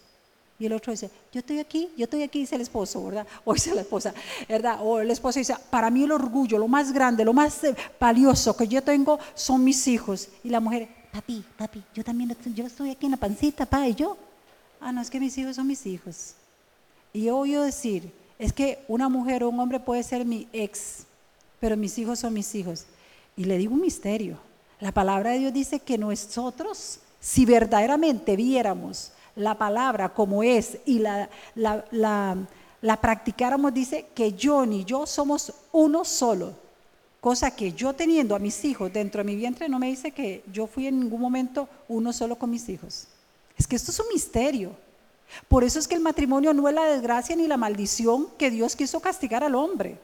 [0.60, 3.26] Y el otro dice, yo estoy aquí, yo estoy aquí, dice el esposo, ¿verdad?
[3.46, 4.14] O dice la esposa,
[4.50, 4.80] ¿verdad?
[4.84, 8.56] O el esposo dice, para mí el orgullo, lo más grande, lo más eh, valioso
[8.58, 10.28] que yo tengo son mis hijos.
[10.44, 13.96] Y la mujer, papi, papi, yo también, yo estoy aquí en la pancita, pa, y
[13.96, 14.18] yo.
[14.82, 16.34] Ah, no, es que mis hijos son mis hijos.
[17.14, 21.06] Y oigo decir, es que una mujer o un hombre puede ser mi ex,
[21.62, 22.86] pero mis hijos son mis hijos.
[23.40, 24.38] Y le digo un misterio.
[24.82, 31.00] La palabra de Dios dice que nosotros, si verdaderamente viéramos la palabra como es y
[31.00, 36.54] la, la, practicáramos, dice que yo ni yo somos uno solo.
[37.22, 40.44] Cosa que yo teniendo a mis hijos dentro de mi vientre no me dice que
[40.52, 43.08] yo fui en ningún momento uno solo con mis hijos.
[43.58, 44.76] Es que esto es un misterio.
[45.48, 48.76] Por eso es que el matrimonio no es la desgracia ni la maldición que Dios
[48.76, 49.98] quiso castigar al hombre.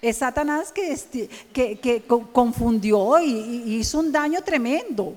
[0.00, 5.16] Es Satanás que, que, confundió y, hizo un daño tremendo.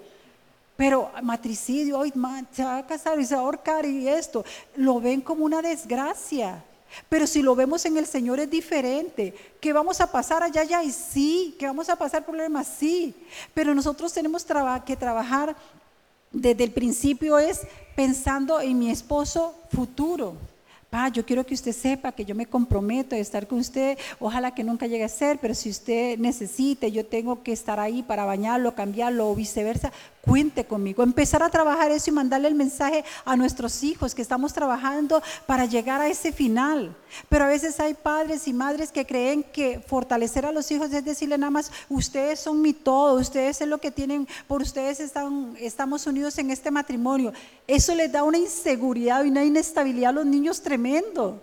[0.76, 2.12] Pero matricidio, hoy
[2.52, 4.44] se va a casar y se va a ahorcar y esto,
[4.76, 6.64] lo ven como una desgracia.
[7.10, 9.34] Pero si lo vemos en el Señor es diferente.
[9.60, 11.56] Que vamos a pasar allá, allá y sí.
[11.58, 13.16] Que vamos a pasar problemas, sí.
[13.54, 14.46] Pero nosotros tenemos
[14.86, 15.56] que trabajar
[16.32, 17.62] desde el principio es
[17.96, 20.36] pensando en mi esposo futuro
[21.12, 24.64] yo quiero que usted sepa que yo me comprometo a estar con usted, ojalá que
[24.64, 28.76] nunca llegue a ser, pero si usted necesite, yo tengo que estar ahí para bañarlo,
[28.76, 29.92] cambiarlo o viceversa,
[30.26, 31.04] cuente conmigo.
[31.04, 35.66] Empezar a trabajar eso y mandarle el mensaje a nuestros hijos que estamos trabajando para
[35.66, 36.96] llegar a ese final.
[37.28, 41.04] Pero a veces hay padres y madres que creen que fortalecer a los hijos es
[41.04, 45.58] decirle nada más, ustedes son mi todo, ustedes es lo que tienen, por ustedes están,
[45.60, 47.34] estamos unidos en este matrimonio.
[47.68, 51.42] Eso les da una inseguridad y una inestabilidad a los niños tremendo.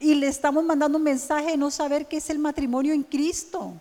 [0.00, 3.74] Y le estamos mandando un mensaje de no saber qué es el matrimonio en Cristo.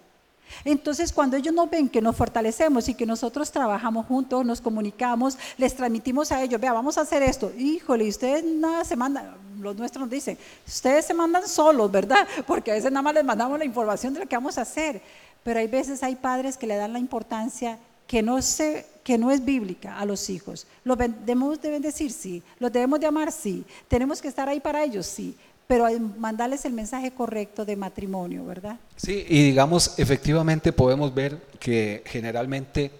[0.65, 5.37] Entonces, cuando ellos nos ven que nos fortalecemos y que nosotros trabajamos juntos, nos comunicamos,
[5.57, 7.51] les transmitimos a ellos, vea, vamos a hacer esto.
[7.57, 10.37] Híjole, ustedes nada se mandan, los nuestros nos dicen,
[10.67, 12.27] ustedes se mandan solos, ¿verdad?
[12.47, 15.01] Porque a veces nada más les mandamos la información de lo que vamos a hacer.
[15.43, 19.31] Pero hay veces hay padres que le dan la importancia que no, se, que no
[19.31, 20.67] es bíblica a los hijos.
[20.83, 22.43] Los debemos de bendecir, sí.
[22.59, 23.63] Los debemos de amar, sí.
[23.87, 25.35] Tenemos que estar ahí para ellos, sí
[25.71, 28.77] pero mandarles el mensaje correcto de matrimonio, ¿verdad?
[28.97, 32.91] Sí, y digamos, efectivamente podemos ver que generalmente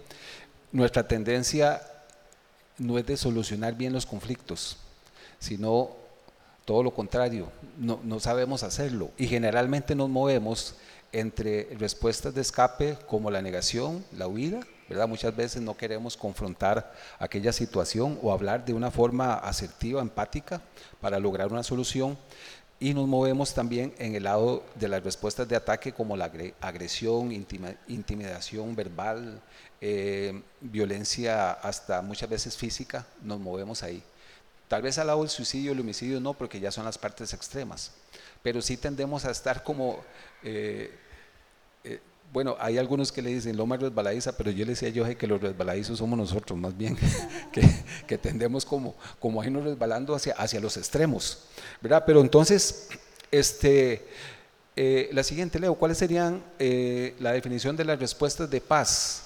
[0.72, 1.82] nuestra tendencia
[2.78, 4.78] no es de solucionar bien los conflictos,
[5.38, 5.90] sino
[6.64, 10.76] todo lo contrario, no, no sabemos hacerlo y generalmente nos movemos
[11.12, 15.08] entre respuestas de escape como la negación, la huida, ¿verdad?
[15.08, 20.62] Muchas veces no queremos confrontar aquella situación o hablar de una forma asertiva, empática
[21.00, 22.18] para lograr una solución
[22.82, 27.32] y nos movemos también en el lado de las respuestas de ataque como la agresión,
[27.32, 29.40] intimidación verbal,
[29.80, 34.02] eh, violencia hasta muchas veces física, nos movemos ahí.
[34.68, 37.92] Tal vez al lado del suicidio, el homicidio no, porque ya son las partes extremas,
[38.42, 40.00] pero sí tendemos a estar como
[40.42, 40.92] eh,
[42.32, 45.42] bueno, hay algunos que le dicen loma resbaladiza, pero yo le decía yo que los
[45.42, 46.98] resbaladizos somos nosotros, más bien,
[48.08, 51.40] que, tendemos como, como a irnos resbalando hacia, hacia los extremos,
[51.82, 52.04] ¿verdad?
[52.06, 52.88] Pero entonces,
[53.32, 54.08] este,
[54.78, 59.24] eh, la siguiente, Leo, ¿cuáles serían eh, la definición de las respuestas de paz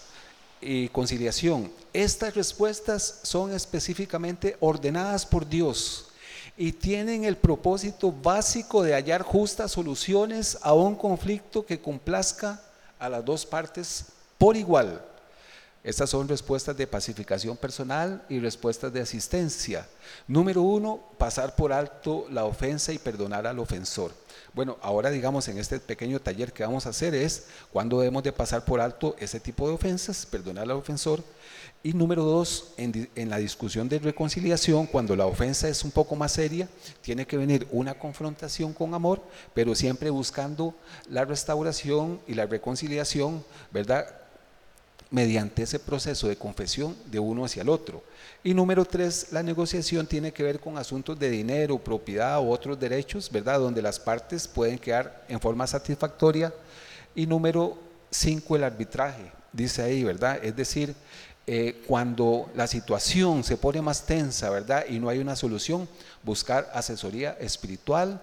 [0.60, 1.72] y conciliación?
[1.94, 6.08] Estas respuestas son específicamente ordenadas por Dios
[6.58, 12.62] y tienen el propósito básico de hallar justas soluciones a un conflicto que complazca
[13.06, 14.06] a las dos partes
[14.38, 15.02] por igual.
[15.86, 19.88] Estas son respuestas de pacificación personal y respuestas de asistencia.
[20.28, 24.12] Número uno, pasar por alto la ofensa y perdonar al ofensor.
[24.56, 28.32] Bueno, ahora digamos en este pequeño taller que vamos a hacer es cuando debemos de
[28.32, 31.24] pasar por alto ese tipo de ofensas, perdonar al ofensor.
[31.84, 36.15] Y número dos, en, en, la discusión de reconciliación, cuando la ofensa es un poco
[36.15, 36.67] más seria,
[37.04, 39.21] tiene que venir una confrontación con amor,
[39.54, 40.74] pero siempre buscando
[41.08, 44.25] la restauración y la reconciliación, ¿verdad?
[45.15, 48.04] Mediante ese proceso de confesión de uno hacia el otro.
[48.43, 52.78] Y número tres, la negociación tiene que ver con asuntos de dinero, propiedad u otros
[52.78, 53.60] derechos, ¿verdad?
[53.60, 56.54] Donde las partes pueden quedar en forma satisfactoria.
[57.15, 57.78] Y número
[58.12, 60.38] cinco, el arbitraje, dice ahí, ¿verdad?
[60.43, 60.93] Es decir,
[61.47, 64.84] eh, cuando la situación se pone más tensa, ¿verdad?
[64.89, 65.88] Y no hay una solución,
[66.23, 68.21] buscar asesoría espiritual,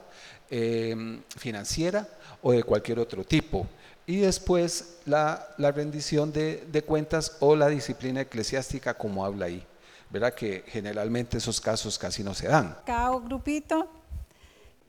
[0.51, 2.07] eh, financiera
[2.43, 3.67] o de cualquier otro tipo.
[4.13, 9.67] Y después la, rendición de, de, cuentas o la disciplina eclesiástica como habla ahí.
[10.11, 10.35] ¿Verdad?
[10.35, 12.77] Que generalmente esos casos casi no se dan.
[12.85, 13.89] Cada grupito.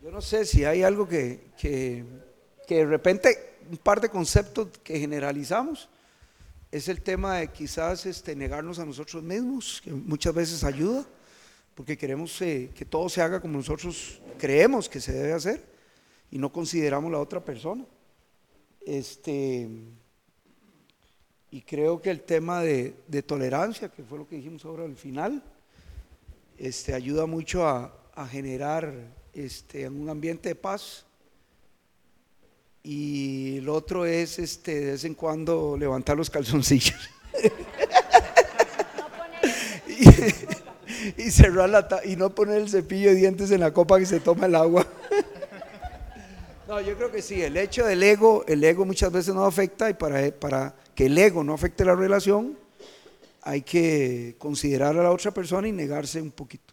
[0.01, 2.03] Yo no sé si hay algo que, que,
[2.67, 5.87] que de repente, un par de conceptos que generalizamos,
[6.69, 11.05] es el tema de quizás este, negarnos a nosotros mismos, que muchas veces ayuda,
[11.75, 15.63] porque queremos eh, que todo se haga como nosotros creemos que se debe hacer
[16.29, 17.85] y no consideramos la otra persona.
[18.85, 19.69] Este,
[21.51, 22.93] y creo que el tema de,
[23.25, 25.43] tolerancia, que fue lo que dijimos ahora al final,
[26.57, 28.93] este, ayuda mucho a, generar
[29.33, 31.05] este, un ambiente de paz.
[32.83, 37.09] Y el otro es este, de vez en cuando levantar los calzoncillos.
[41.17, 44.19] y, cerrar la y no poner el cepillo de dientes en la copa que se
[44.19, 44.85] toma el agua.
[46.73, 49.91] No, yo creo que sí, el hecho del ego, el ego muchas veces no afecta
[49.91, 52.57] y para, para que el ego no afecte la relación,
[53.43, 56.72] hay que considerar a la otra persona y negarse un poquito.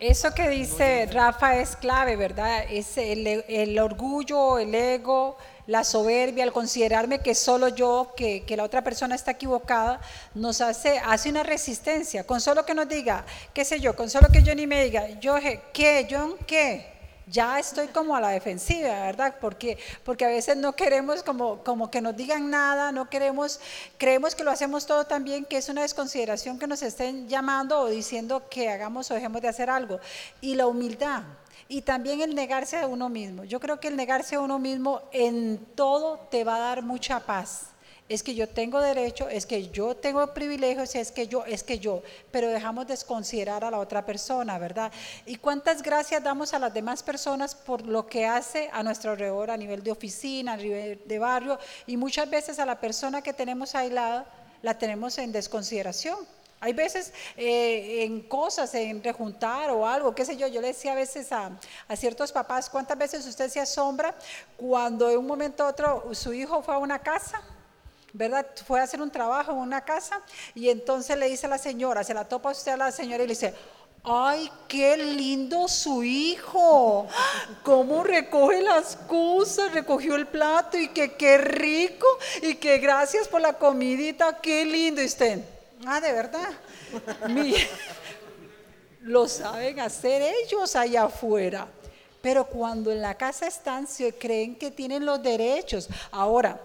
[0.00, 2.64] Eso que dice Rafa es clave, ¿verdad?
[2.70, 8.62] Es el, el orgullo, el ego, la soberbia, el considerarme que solo yo, que, la
[8.62, 10.00] otra persona está equivocada,
[10.34, 12.24] nos hace, hace una resistencia.
[12.24, 15.34] Con solo que nos diga, qué sé yo, con solo que ni me diga, yo,
[15.72, 16.06] ¿qué?
[16.08, 16.97] ¿Yo qué?
[17.30, 19.36] Ya estoy como a la defensiva, ¿verdad?
[19.40, 23.60] Porque, porque a veces no queremos como, como que nos digan nada, no queremos,
[23.98, 27.86] creemos que lo hacemos todo también, que es una desconsideración que nos estén llamando o
[27.86, 30.00] diciendo que hagamos o dejemos de hacer algo.
[30.40, 31.22] Y la humildad,
[31.68, 33.44] y también el negarse a uno mismo.
[33.44, 37.20] Yo creo que el negarse a uno mismo en todo te va a dar mucha
[37.20, 37.66] paz.
[38.08, 41.78] Es que yo tengo derecho, es que yo tengo privilegios, es que yo, es que
[41.78, 44.90] yo, pero dejamos desconsiderar a la otra persona, ¿verdad?
[45.26, 49.50] Y cuántas gracias damos a las demás personas por lo que hace a nuestro alrededor
[49.50, 53.32] a nivel de oficina, a nivel de barrio, y muchas veces a la persona que
[53.32, 54.26] tenemos aislada
[54.62, 56.16] la tenemos en desconsideración
[56.60, 60.92] hay veces eh, en cosas, en rejuntar o algo, qué sé yo, yo le decía
[60.92, 61.52] a veces a,
[61.96, 64.14] ciertos papás, ¿cuántas veces usted se asombra
[64.56, 67.40] cuando en un momento u otro su hijo fue a una casa?
[68.12, 68.46] ¿Verdad?
[68.66, 70.20] Fue a hacer un trabajo en una casa
[70.54, 73.26] y entonces le dice a la señora, se la topa usted a la señora y
[73.26, 73.54] le dice,
[74.04, 77.06] ay, qué lindo su hijo,
[77.62, 82.06] cómo recoge las cosas, recogió el plato y qué rico
[82.42, 85.44] y que gracias por la comidita, qué lindo y usted.
[85.86, 86.48] Ah, de verdad.
[89.02, 91.68] lo saben hacer ellos allá afuera.
[92.20, 95.88] Pero cuando en la casa están, se creen que tienen los derechos.
[96.10, 96.60] Ahora,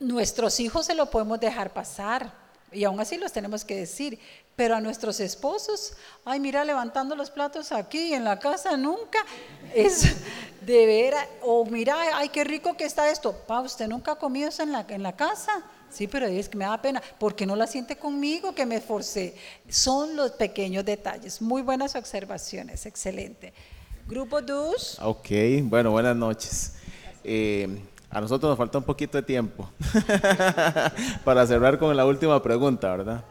[0.00, 2.32] nuestros hijos se lo podemos dejar pasar.
[2.70, 4.18] Y aún así los tenemos que decir.
[4.54, 9.18] Pero a nuestros esposos, ay, mira, levantando los platos aquí en la casa nunca.
[9.74, 10.16] Es
[10.60, 11.26] de veras.
[11.42, 13.32] O mira, ay, qué rico que está esto.
[13.46, 15.64] Pa, usted nunca ha comido eso en la, en la casa.
[15.90, 17.02] Sí, pero es que me da pena.
[17.18, 19.34] porque no la siente conmigo que me esforcé?
[19.68, 21.40] Son los pequeños detalles.
[21.40, 23.54] Muy buenas observaciones, excelente.
[24.06, 24.98] Grupo DUS.
[25.00, 25.28] Ok,
[25.62, 26.74] bueno, buenas noches.
[27.24, 27.78] Eh,
[28.10, 29.70] a nosotros nos falta un poquito de tiempo
[31.24, 33.24] para cerrar con la última pregunta, ¿verdad?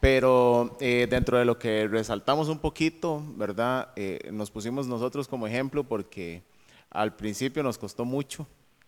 [0.00, 3.88] Pero eh, dentro de lo que resaltamos un poquito, ¿verdad?
[3.96, 6.42] Eh, nos pusimos nosotros como ejemplo porque
[6.90, 8.46] al principio nos costó mucho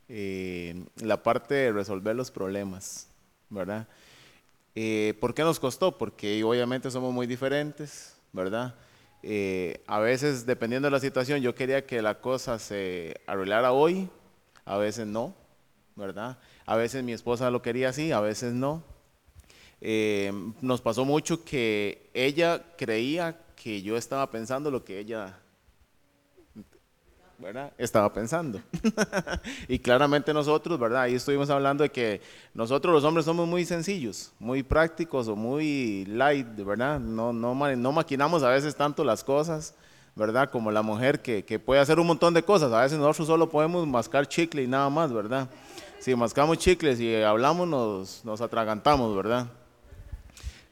[0.08, 3.08] la parte de resolver los problemas.
[3.52, 3.86] ¿verdad?
[4.74, 5.96] Eh, ¿Por qué nos costó?
[5.98, 8.74] Porque obviamente somos muy diferentes, ¿verdad?
[9.22, 14.08] Eh, a veces, dependiendo de la situación, yo quería que la cosa se arreglara hoy,
[14.64, 15.34] a veces no,
[15.96, 16.38] ¿verdad?
[16.66, 18.82] A veces mi esposa lo quería así, a veces no.
[19.80, 25.38] Eh, nos pasó mucho que ella creía que yo estaba pensando lo que ella
[27.42, 27.72] ¿verdad?
[27.76, 28.60] Estaba pensando.
[29.68, 31.02] y claramente nosotros, ¿verdad?
[31.02, 32.20] Ahí estuvimos hablando de que
[32.54, 37.00] nosotros los hombres somos muy sencillos, muy prácticos o muy light, ¿verdad?
[37.00, 39.74] No, no, no maquinamos a veces tanto las cosas,
[40.14, 40.50] ¿verdad?
[40.50, 42.72] Como la mujer que, que puede hacer un montón de cosas.
[42.72, 45.48] A veces nosotros solo podemos mascar chicle y nada más, ¿verdad?
[45.98, 49.46] Si mascamos chicles y hablamos, nos, nos atragantamos, ¿verdad?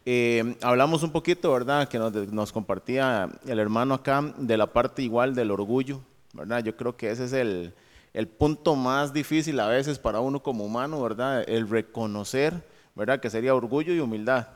[0.05, 1.89] Eh, hablamos un poquito, ¿verdad?
[1.89, 6.01] Que nos, nos, compartía el hermano acá de la parte igual del orgullo,
[6.33, 6.65] ¿verdad?
[6.65, 7.75] Yo creo que ese es el,
[8.13, 11.45] el punto más difícil a veces para uno como humano, ¿verdad?
[11.49, 13.21] El reconocer, ¿verdad?
[13.21, 14.49] Que sería orgullo y humildad.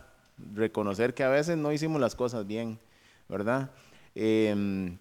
[0.54, 2.80] Reconocer que a veces no hicimos las cosas bien,
[3.28, 3.70] ¿verdad?
[4.14, 4.98] Em,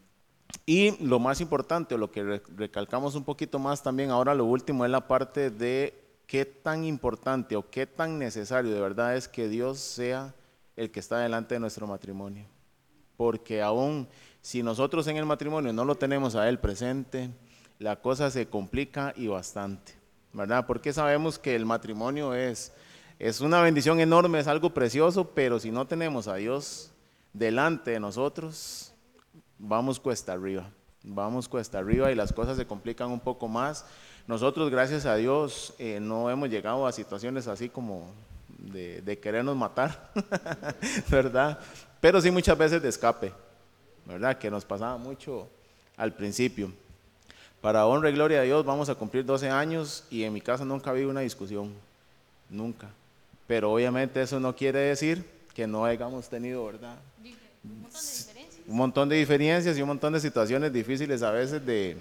[0.65, 4.85] y lo más importante, o lo que recalcamos un poquito más también, ahora lo último
[4.85, 9.47] es la parte de qué tan importante o qué tan necesario de verdad es que
[9.47, 10.33] Dios sea
[10.75, 12.45] el que está delante de nuestro matrimonio.
[13.17, 14.07] Porque aún
[14.41, 17.29] si nosotros en el matrimonio no lo tenemos a Él presente,
[17.79, 19.93] la cosa se complica y bastante,
[20.31, 20.65] ¿verdad?
[20.65, 22.73] Porque sabemos que el matrimonio es,
[23.19, 26.91] es una bendición enorme, es algo precioso, pero si no tenemos a Dios
[27.33, 28.92] delante de nosotros,
[29.63, 30.69] vamos cuesta arriba,
[31.03, 33.85] vamos cuesta arriba y las cosas se complican un poco más.
[34.27, 38.11] Nosotros, gracias a Dios, eh, no hemos llegado a situaciones así como
[38.57, 40.11] de, de querernos matar,
[41.09, 41.59] ¿verdad?
[42.01, 43.33] Pero sí muchas veces de escape,
[44.05, 44.37] ¿verdad?
[44.37, 45.47] Que nos pasaba mucho
[45.95, 46.71] al principio.
[47.61, 50.65] Para honra y gloria a Dios vamos a cumplir 12 años y en mi casa
[50.65, 51.73] nunca ha habido una discusión,
[52.49, 52.89] nunca.
[53.47, 56.97] Pero obviamente eso no quiere decir que no hayamos tenido, ¿verdad?
[58.67, 61.97] Un montón de diferencias y un montón de situaciones difíciles a veces de,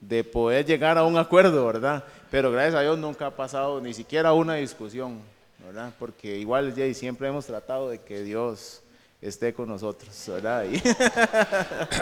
[0.00, 2.04] de poder llegar a un acuerdo, ¿verdad?
[2.30, 5.18] Pero gracias a Dios nunca ha pasado ni siquiera una discusión,
[5.64, 5.92] ¿verdad?
[5.98, 8.80] Porque igual Jay, siempre hemos tratado de que Dios
[9.20, 10.64] esté con nosotros, ¿verdad?
[10.70, 10.82] Y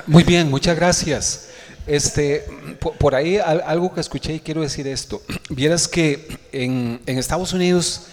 [0.11, 1.51] Muy bien, muchas gracias.
[1.87, 2.45] Este,
[2.81, 5.21] po- por, ahí al- algo que escuché y quiero decir esto.
[5.51, 8.07] Vieras que en, en Estados Unidos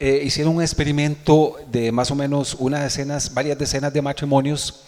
[0.00, 4.84] eh, hicieron un experimento de más o menos una decenas, varias decenas de matrimonios.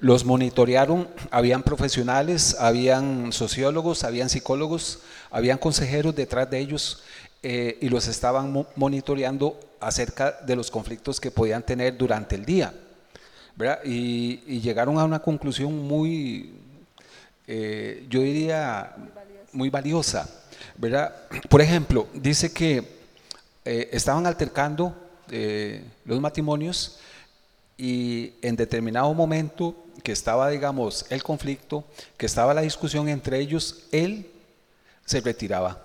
[0.00, 7.02] Los monitorearon, habían profesionales, habían sociólogos, habían psicólogos, habían consejeros detrás de ellos
[7.42, 12.44] eh, y los estaban mo- monitoreando acerca de los conflictos que podían tener durante el
[12.44, 12.74] día.
[13.84, 16.54] Y, y llegaron a una conclusión muy,
[17.46, 18.94] eh, yo diría,
[19.52, 20.28] muy valiosa.
[20.76, 21.14] ¿verdad?
[21.48, 22.82] Por ejemplo, dice que
[23.64, 24.94] eh, estaban altercando
[26.04, 26.98] los matrimonios
[27.78, 31.82] y en determinado momento que estaba, digamos, el conflicto,
[32.18, 34.30] que estaba la discusión entre ellos, él
[35.06, 35.82] se retiraba,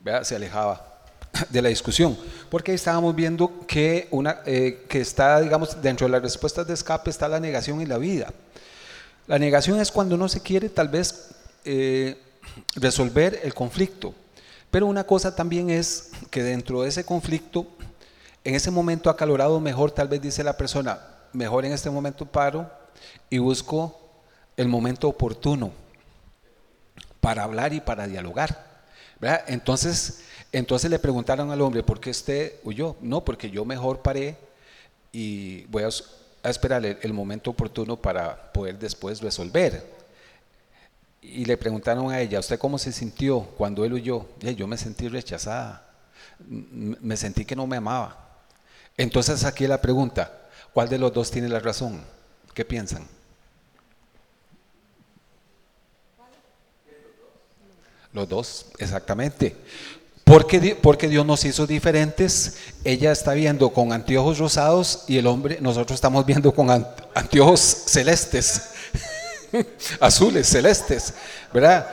[0.00, 0.22] ¿verdad?
[0.22, 1.02] se alejaba
[1.50, 2.16] de la discusión,
[2.48, 7.10] porque estábamos viendo que, una, eh, que está, digamos, dentro de las respuestas de escape
[7.10, 8.32] está la negación y la vida.
[9.26, 11.30] La negación es cuando no se quiere tal vez
[11.64, 12.16] eh,
[12.76, 14.14] resolver el conflicto,
[14.70, 17.66] pero una cosa también es que dentro de ese conflicto,
[18.44, 21.00] en ese momento acalorado, mejor tal vez dice la persona,
[21.32, 22.83] mejor en este momento paro
[23.30, 24.00] y busco
[24.56, 25.72] el momento oportuno
[27.20, 28.74] para hablar y para dialogar.
[29.46, 30.20] Entonces,
[30.52, 32.96] entonces le preguntaron al hombre, ¿por qué usted huyó?
[33.00, 34.36] No, porque yo mejor paré
[35.12, 39.82] y voy a, esperar el, momento oportuno para poder después resolver.
[41.22, 44.26] Y le preguntaron a ella, ¿usted cómo se sintió cuando él huyó?
[44.42, 45.88] "Eh, Yo me sentí rechazada,
[46.46, 48.24] me sentí que no me amaba.
[48.96, 50.30] Entonces aquí la pregunta,
[50.72, 52.04] ¿cuál de los dos tiene la razón?
[52.54, 53.06] ¿Qué piensan?
[58.12, 59.56] Los dos, exactamente.
[60.22, 62.56] Porque, porque Dios nos hizo diferentes.
[62.84, 67.60] Ella está viendo con anteojos rosados y el hombre, nosotros estamos viendo con an- anteojos
[67.60, 68.70] celestes,
[70.00, 71.12] azules, celestes,
[71.52, 71.88] ¿verdad?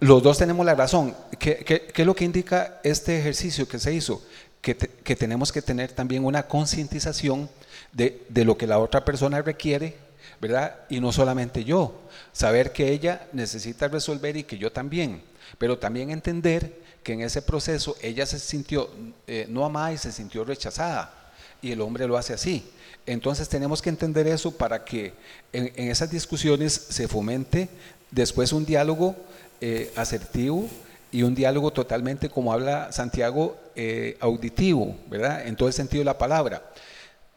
[0.00, 1.16] Los dos tenemos la razón.
[1.38, 4.22] ¿Qué, qué- qué es lo que indica este ejercicio que se hizo?
[4.60, 7.48] Que, te- que tenemos que tener también una concientización
[7.92, 9.96] de, de lo que la otra persona requiere,
[10.40, 10.80] ¿verdad?
[10.88, 12.00] Y no solamente yo.
[12.32, 15.22] Saber que ella necesita resolver y que yo también.
[15.58, 18.88] Pero también entender que en ese proceso ella se sintió
[19.26, 21.12] eh, no amada y se sintió rechazada.
[21.60, 22.64] Y el hombre lo hace así.
[23.06, 25.12] Entonces tenemos que entender eso para que
[25.52, 27.68] en, esas discusiones se fomente
[28.10, 29.16] después un diálogo
[29.60, 30.68] eh, asertivo
[31.10, 35.46] y un diálogo totalmente, como habla Santiago, eh, auditivo, ¿verdad?
[35.46, 36.62] En todo el sentido de la palabra.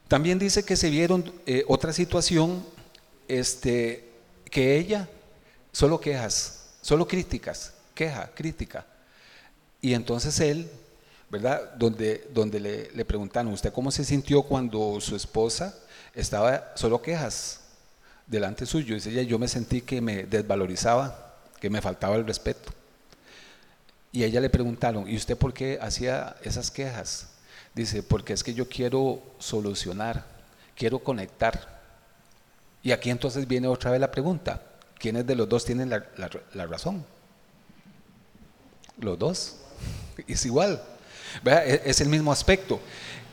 [0.07, 2.63] También dice que se vieron eh, otra situación,
[3.27, 4.07] este,
[4.51, 5.09] que ella,
[5.71, 8.85] solo quejas, solo críticas, queja, crítica.
[9.81, 10.69] Y entonces él,
[11.29, 11.73] ¿verdad?
[11.75, 15.75] Donde, donde le, preguntaron, ¿usted cómo se sintió cuando su esposa
[16.13, 17.61] estaba solo quejas
[18.27, 18.93] delante suyo?
[18.93, 22.71] Dice ella, yo me sentí que me desvalorizaba, que me faltaba el respeto.
[24.11, 27.27] Y ella le preguntaron, ¿y usted por qué hacía esas quejas?
[27.75, 30.25] Dice, porque es que yo quiero solucionar,
[30.77, 31.81] quiero conectar.
[32.81, 34.61] Y aquí entonces viene otra vez la pregunta,
[34.97, 37.05] ¿quiénes de los dos tienen la, razón?
[38.97, 39.57] Los dos.
[40.27, 40.81] Es igual.
[41.43, 41.67] ¿verdad?
[41.67, 42.79] Es, el mismo aspecto.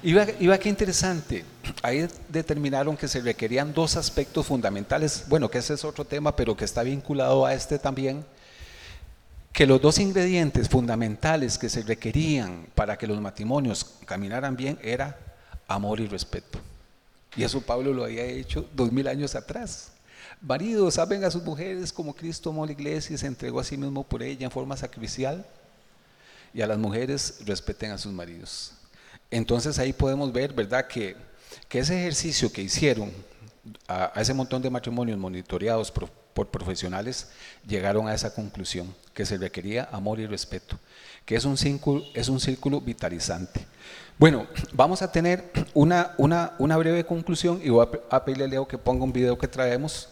[0.03, 1.45] Y vea qué interesante.
[1.81, 5.25] Ahí determinaron que se requerían dos aspectos fundamentales.
[5.29, 8.25] Bueno, que ese es otro tema, pero que está vinculado a este también.
[9.53, 15.19] Que los dos ingredientes fundamentales que se requerían para que los matrimonios caminaran bien era
[15.69, 16.59] amor y respeto.
[17.37, 19.93] Y eso Pablo lo había hecho dos mil años atrás.
[20.41, 23.77] Maridos, amen a sus mujeres como Cristo amó la iglesia y se entregó a sí
[23.77, 25.47] mismo por ella en forma sacrificial.
[26.55, 28.73] y a las mujeres respeten a sus maridos.
[29.31, 31.17] Entonces ahí podemos ver, ¿verdad?, que,
[31.69, 33.11] que ese ejercicio que hicieron
[33.89, 37.29] a, ese montón de matrimonios monitoreados por profesionales,
[37.67, 40.79] llegaron a esa conclusión, que se requería amor y respeto,
[41.25, 43.67] que es un círculo, es un círculo vitalizante.
[44.19, 48.69] Bueno, vamos a tener una, una, una breve conclusión y voy a, pedirle a Leo
[48.69, 50.09] que ponga un video que traemos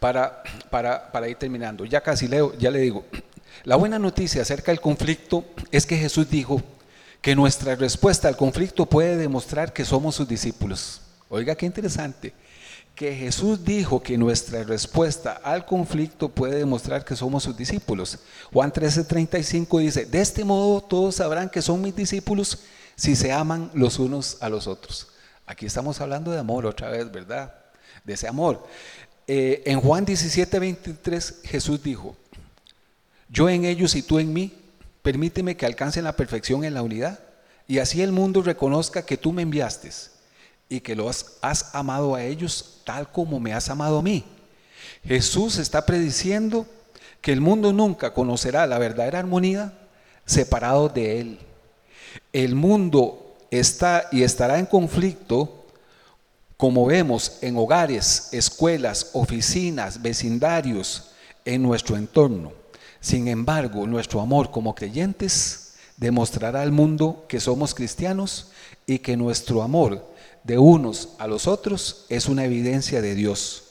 [0.00, 1.84] para, para, para ir terminando.
[1.84, 3.04] Ya casi Leo, ya le digo,
[3.64, 6.62] la buena noticia acerca del conflicto es que Jesús dijo
[7.20, 11.02] que nuestra respuesta al conflicto puede demostrar que somos sus discípulos.
[11.28, 12.32] Oiga, qué interesante.
[12.98, 18.18] Que Jesús dijo que nuestra respuesta al conflicto puede demostrar que somos sus discípulos.
[18.52, 22.58] Juan 13:35 dice, de este modo todos sabrán que son mis discípulos
[22.96, 25.06] si se aman los unos a los otros.
[25.46, 27.54] Aquí estamos hablando de amor otra vez, ¿verdad?
[28.02, 28.66] De ese amor.
[29.28, 32.16] Eh, en Juan 17:23 Jesús dijo,
[33.28, 34.52] yo en ellos y tú en mí,
[35.02, 37.20] permíteme que alcancen la perfección en la unidad,
[37.68, 39.92] y así el mundo reconozca que tú me enviaste
[40.68, 44.24] y que los has amado a ellos tal como me has amado a mí.
[45.04, 46.66] Jesús está prediciendo
[47.20, 49.72] que el mundo nunca conocerá la verdadera armonía
[50.24, 51.38] separado de Él.
[52.32, 55.66] El mundo está y estará en conflicto,
[56.56, 61.10] como vemos en hogares, escuelas, oficinas, vecindarios,
[61.44, 62.52] en nuestro entorno.
[63.00, 68.50] Sin embargo, nuestro amor como creyentes demostrará al mundo que somos cristianos
[68.86, 70.04] y que nuestro amor
[70.44, 73.64] de unos a los otros es una evidencia de Dios.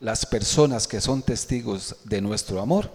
[0.00, 2.90] Las personas que son testigos de nuestro amor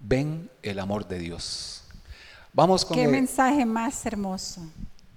[0.00, 1.84] ven el amor de Dios.
[2.52, 4.62] Vamos con Qué mensaje más hermoso.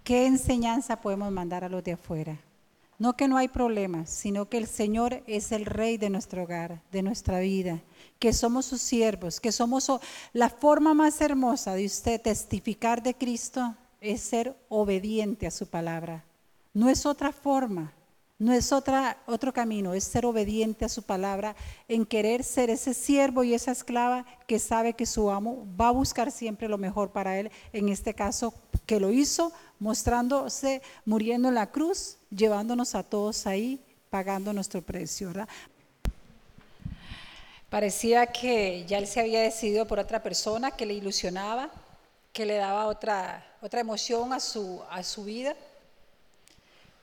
[0.03, 2.38] Qué enseñanza podemos mandar a los de afuera.
[2.97, 6.82] No que no hay problemas, sino que el Señor es el rey de nuestro hogar,
[6.91, 7.82] de nuestra vida,
[8.19, 9.89] que somos sus siervos, que somos
[10.34, 16.25] la forma más hermosa de usted testificar de Cristo es ser obediente a su palabra.
[16.80, 17.91] No es otra forma,
[18.38, 21.53] no es otra, otro camino, es ser obediente a su palabra,
[21.89, 25.91] en querer ser ese siervo y esa esclava que sabe que su amo va a
[25.91, 28.53] buscar siempre lo mejor para él, en este caso
[28.86, 35.34] que lo hizo mostrándose, muriendo en la cruz, llevándonos a todos ahí, pagando nuestro precio.
[37.69, 41.71] Parecía que ya él se había decidido por otra persona que le ilusionaba,
[42.32, 45.57] que le daba otra, otra emoción a su, a su vida.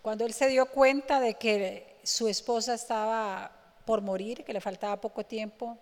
[0.06, 3.50] Cuando él se dio cuenta de que su esposa estaba
[3.84, 5.76] por morir, que le faltaba poco tiempo,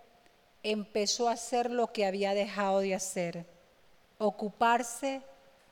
[0.63, 3.45] empezó a hacer lo que había dejado de hacer,
[4.17, 5.21] ocuparse,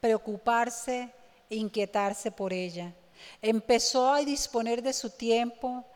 [0.03, 1.09] preocuparse,
[1.49, 2.93] inquietarse por ella.
[3.41, 5.87] Empezó a disponer de su tiempo,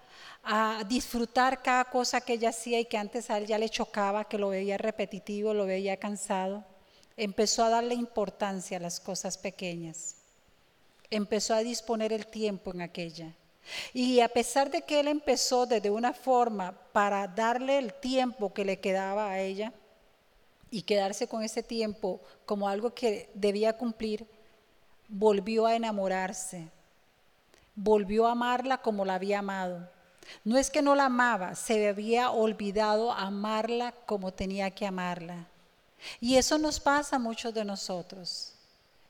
[0.43, 4.25] a disfrutar cada cosa que ella hacía y que antes a él ya le chocaba,
[4.25, 6.65] que lo veía repetitivo, lo veía cansado.
[7.19, 10.16] Empezó a darle importancia a las cosas pequeñas.
[11.11, 13.33] Empezó a disponer el tiempo en aquella.
[13.93, 18.65] Y a pesar de que él empezó desde una forma para darle el tiempo que
[18.65, 19.73] le quedaba a ella
[20.71, 24.27] y quedarse con ese tiempo como algo que debía cumplir,
[25.09, 26.69] volvió a enamorarse,
[27.75, 29.89] volvió a amarla como la había amado
[30.45, 35.47] no es que no la amaba, se había olvidado amarla como tenía que amarla.
[36.21, 38.53] Y eso nos pasa a muchos de nosotros.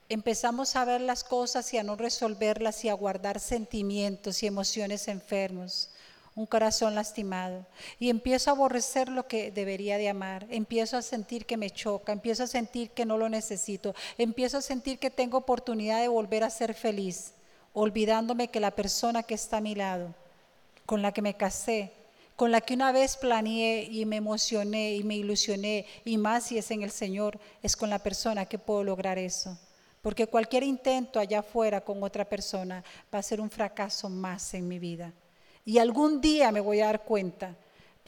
[0.09, 5.09] Empezamos a ver las cosas y a no resolverlas y a guardar sentimientos y emociones
[5.09, 5.89] enfermos,
[6.33, 7.65] un corazón lastimado.
[7.99, 10.47] Y empiezo a aborrecer lo que debería de amar.
[10.49, 14.61] Empiezo a sentir que me choca, empiezo a sentir que no lo necesito, empiezo a
[14.61, 17.33] sentir que tengo oportunidad de volver a ser feliz,
[17.73, 20.15] olvidándome que la persona que está a mi lado
[20.87, 21.91] con la que me casé,
[22.37, 26.57] con la que una vez planeé y me emocioné y me ilusioné, y más si
[26.57, 29.59] es en el Señor, es con la persona que puedo lograr eso.
[30.01, 32.83] Porque cualquier intento allá afuera con otra persona
[33.13, 35.13] va a ser un fracaso más en mi vida.
[35.65, 37.55] Y algún día me voy a dar cuenta.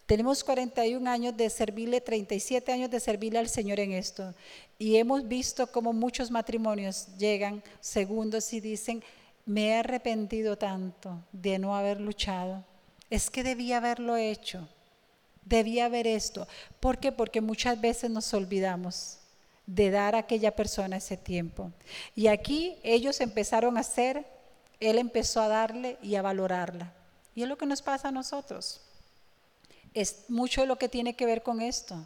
[0.06, 4.34] Tenemos 41 años de servirle, 37 años de servirle al Señor en esto.
[4.78, 9.04] Y hemos visto cómo muchos matrimonios llegan segundos y dicen,
[9.46, 12.64] me he arrepentido tanto de no haber luchado
[13.10, 14.68] es que debía haberlo hecho,
[15.44, 16.48] debía haber esto.
[16.80, 17.12] ¿Por qué?
[17.12, 19.19] Porque muchas veces nos olvidamos
[19.70, 21.72] de dar a aquella persona ese tiempo.
[22.16, 24.26] Y aquí ellos empezaron a hacer,
[24.80, 26.92] él empezó a darle y a valorarla.
[27.36, 28.82] Y es lo que nos pasa a nosotros.
[29.94, 32.04] Es mucho lo que tiene que ver con esto.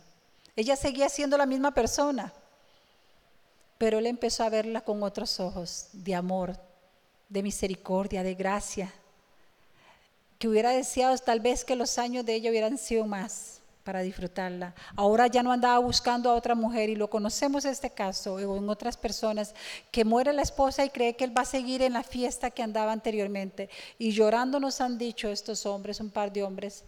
[0.58, 2.34] Ella seguía siendo la misma persona,
[3.78, 6.58] pero él empezó a verla con otros ojos, de amor,
[7.30, 8.94] de misericordia, de gracia,
[10.38, 14.74] que hubiera deseado tal vez que los años de ella hubieran sido más, para disfrutarla.
[14.96, 18.70] Ahora ya no andaba buscando a otra mujer y lo conocemos este caso o en
[18.70, 19.54] otras personas
[19.92, 22.64] que muere la esposa y cree que él va a seguir en la fiesta que
[22.64, 23.70] andaba anteriormente.
[23.98, 26.86] Y llorando nos han dicho estos hombres, un par de hombres,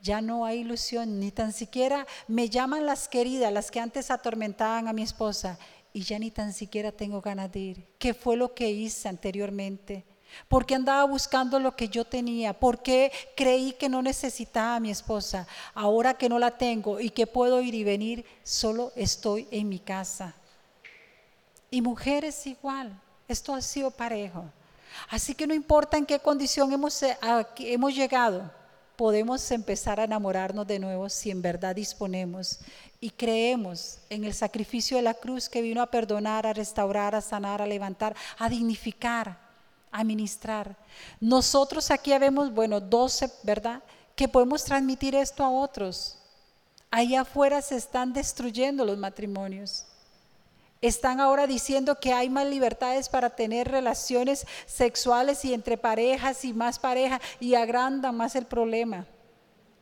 [0.00, 4.86] ya no hay ilusión, ni tan siquiera me llaman las queridas, las que antes atormentaban
[4.86, 5.58] a mi esposa,
[5.92, 7.86] y ya ni tan siquiera tengo ganas de ir.
[7.98, 10.04] ¿Qué fue lo que hice anteriormente?
[10.48, 12.52] ¿Por qué andaba buscando lo que yo tenía?
[12.52, 15.46] ¿Por qué creí que no necesitaba a mi esposa?
[15.74, 19.78] Ahora que no la tengo y que puedo ir y venir, solo estoy en mi
[19.78, 20.34] casa.
[21.70, 24.44] Y mujeres igual, esto ha sido parejo.
[25.10, 27.16] Así que no importa en qué condición hemos, eh,
[27.58, 28.50] hemos llegado,
[28.96, 32.60] podemos empezar a enamorarnos de nuevo si en verdad disponemos
[33.00, 37.20] y creemos en el sacrificio de la cruz que vino a perdonar, a restaurar, a
[37.20, 39.47] sanar, a levantar, a dignificar,
[39.90, 40.76] a ministrar.
[41.20, 43.82] Nosotros aquí vemos, bueno, 12, ¿verdad?
[44.14, 46.18] Que podemos transmitir esto a otros.
[46.90, 49.84] Allá afuera se están destruyendo los matrimonios.
[50.80, 56.52] Están ahora diciendo que hay más libertades para tener relaciones sexuales y entre parejas y
[56.52, 59.04] más parejas y agrandan más el problema,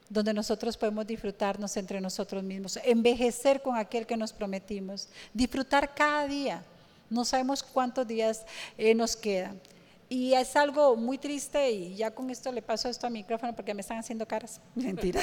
[0.08, 6.26] donde nosotros podemos disfrutarnos entre nosotros mismos, envejecer con aquel que nos prometimos, disfrutar cada
[6.26, 6.64] día.
[7.10, 8.46] No sabemos cuántos días
[8.78, 9.60] eh, nos quedan.
[10.08, 13.74] Y es algo muy triste y ya con esto le paso esto al micrófono porque
[13.74, 14.60] me están haciendo caras.
[14.74, 15.20] Mentira.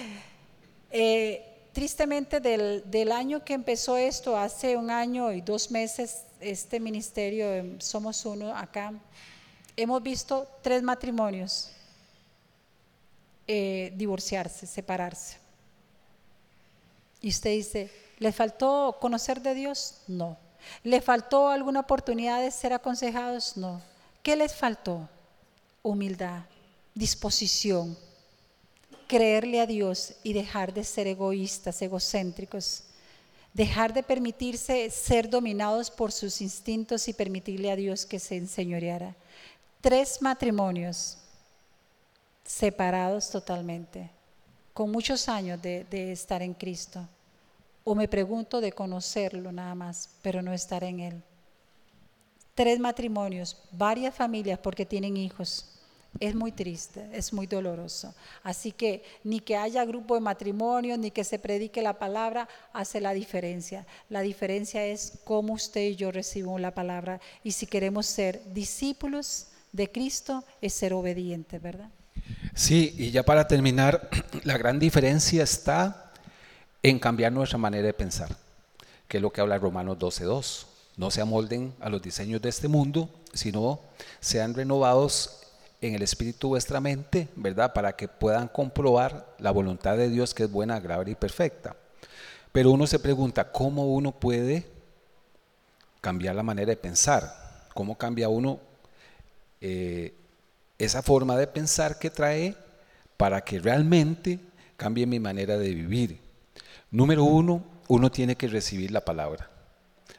[0.90, 7.52] eh, tristemente del, año que empezó esto, hace un año y dos meses, este ministerio,
[7.52, 8.92] em, Somos Uno acá,
[9.76, 11.70] hemos visto tres matrimonios
[13.46, 15.36] eh, divorciarse, separarse.
[17.20, 20.02] Y usted dice, ¿le faltó conocer de Dios?
[20.08, 20.36] No.
[20.82, 23.56] ¿Le faltó alguna oportunidad de ser aconsejados?
[23.56, 23.80] No.
[24.22, 25.08] ¿Qué les faltó?
[25.82, 26.42] Humildad,
[26.94, 27.96] disposición,
[29.06, 32.82] creerle a Dios y dejar de ser egoístas, egocéntricos,
[33.54, 39.14] dejar de permitirse ser dominados por sus instintos y permitirle a Dios que se enseñoreara.
[39.80, 41.18] Tres matrimonios
[42.44, 44.10] separados totalmente,
[44.72, 47.06] con muchos años de, estar en Cristo.
[47.88, 51.22] O me pregunto de conocerlo nada más, pero no estar en Él.
[52.56, 55.76] Tres matrimonios, varias familias porque tienen hijos
[56.18, 58.12] es muy triste, es muy doloroso.
[58.42, 63.00] Así que ni que haya grupo de matrimonio, ni que se predique la palabra, hace
[63.00, 63.86] la diferencia.
[64.08, 67.20] La diferencia es cómo usted y yo recibimos la palabra.
[67.44, 71.90] Y si queremos ser discípulos de Cristo, es ser obedientes, ¿verdad?
[72.52, 74.08] Sí, y ya para terminar,
[74.42, 76.05] la gran diferencia está
[76.88, 78.36] en cambiar nuestra manera de pensar,
[79.08, 80.66] que es lo que habla Romanos 12.2.
[80.96, 83.80] No se amolden a los diseños de este mundo, sino
[84.20, 85.40] sean renovados
[85.80, 87.72] en el espíritu vuestra mente, ¿verdad?
[87.72, 91.74] Para que puedan comprobar la voluntad de Dios que es buena, agradable y perfecta.
[92.52, 94.64] Pero uno se pregunta, ¿cómo uno puede
[96.00, 97.66] cambiar la manera de pensar?
[97.74, 98.60] ¿Cómo cambia uno
[99.60, 100.14] eh,
[100.78, 102.54] esa forma de pensar que trae
[103.16, 104.38] para que realmente
[104.76, 106.25] cambie mi manera de vivir?
[106.90, 109.50] Número uno, uno tiene que recibir la palabra.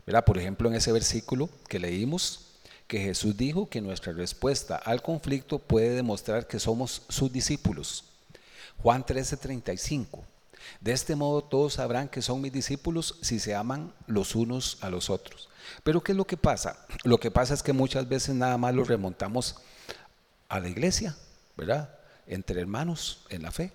[0.05, 0.25] ¿verdad?
[0.25, 2.45] Por ejemplo, en ese versículo que leímos,
[2.87, 8.05] que Jesús dijo que nuestra respuesta al conflicto puede demostrar que somos sus discípulos.
[8.81, 10.23] Juan 13:35.
[10.81, 14.89] De este modo todos sabrán que son mis discípulos si se aman los unos a
[14.89, 15.49] los otros.
[15.83, 16.85] Pero ¿qué es lo que pasa?
[17.03, 19.57] Lo que pasa es que muchas veces nada más los remontamos
[20.47, 21.15] a la iglesia,
[21.57, 21.97] ¿verdad?
[22.25, 23.71] Entre hermanos en la fe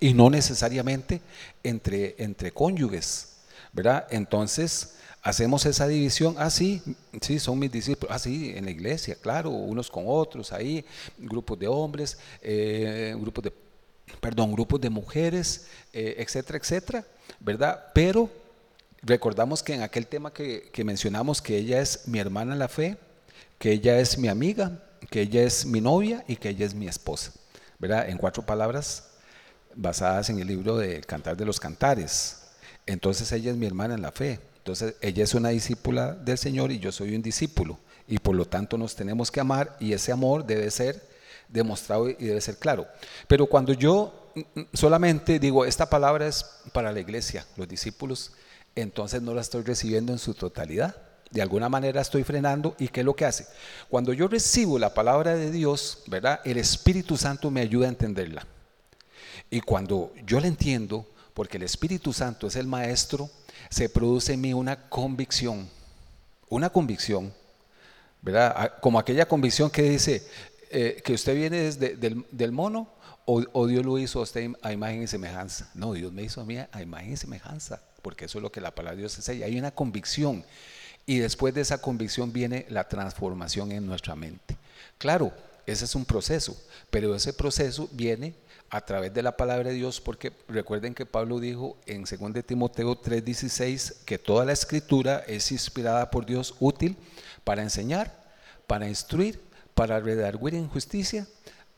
[0.00, 1.20] y no necesariamente
[1.62, 3.36] entre, entre cónyuges,
[3.72, 4.06] ¿verdad?
[4.10, 6.82] Entonces, hacemos esa división, ah, sí,
[7.38, 10.84] son mis discípulos, ah, sí, en la iglesia, claro, unos con otros, ahí,
[11.18, 13.52] grupos de hombres, eh, grupos de,
[14.20, 17.06] perdón, grupos de mujeres, eh, etcétera, etcétera,
[17.40, 17.86] ¿verdad?
[17.94, 18.30] Pero
[19.02, 22.68] recordamos que en aquel tema que, que mencionamos, que ella es mi hermana en la
[22.68, 22.98] fe,
[23.58, 26.86] que ella es mi amiga, que ella es mi novia y que ella es mi
[26.86, 27.32] esposa,
[27.78, 28.08] ¿verdad?
[28.08, 29.13] En cuatro palabras
[29.76, 32.42] basadas en el libro de Cantar de los Cantares.
[32.86, 36.72] Entonces ella es mi hermana en la fe, entonces, ella es una discípula del Señor
[36.72, 37.78] y yo soy un discípulo.
[38.08, 41.06] Y por lo tanto nos tenemos que amar y ese amor debe ser
[41.48, 42.86] demostrado y debe ser claro.
[43.28, 48.32] Pero cuando yo mm, mm, solamente digo, esta palabra es para la iglesia, los discípulos,
[48.74, 50.96] entonces no la estoy recibiendo en su totalidad.
[51.30, 53.46] De alguna manera estoy frenando y ¿qué es lo que hace?
[53.90, 56.40] Cuando yo recibo la palabra de Dios, ¿verdad?
[56.46, 58.46] El Espíritu Santo me ayuda a entenderla.
[59.54, 63.30] Y cuando yo la entiendo, porque el Espíritu Santo es el maestro,
[63.70, 65.70] se produce en mí una convicción,
[66.48, 67.32] una convicción,
[68.20, 68.52] ¿verdad?
[68.56, 70.26] Ah, como aquella convicción que dice,
[70.72, 72.88] eh, que usted viene desde del, mono
[73.26, 75.70] o, o Dios lo hizo a usted a imagen y semejanza.
[75.74, 78.60] No, Dios me hizo a mí a imagen y semejanza, porque eso es lo que
[78.60, 79.46] la palabra de Dios enseña.
[79.46, 80.44] Hay una convicción
[81.06, 84.56] y después de esa convicción viene la transformación en nuestra mente.
[84.98, 85.32] Claro,
[85.66, 86.56] ese es un proceso,
[86.90, 88.34] pero ese proceso viene
[88.70, 92.96] a través de la palabra de Dios, porque recuerden que Pablo dijo en 2 Timoteo
[92.96, 96.96] 3:16 que toda la escritura es inspirada por Dios útil
[97.44, 98.24] para enseñar,
[98.66, 99.40] para instruir,
[99.74, 101.26] para redarguir en justicia,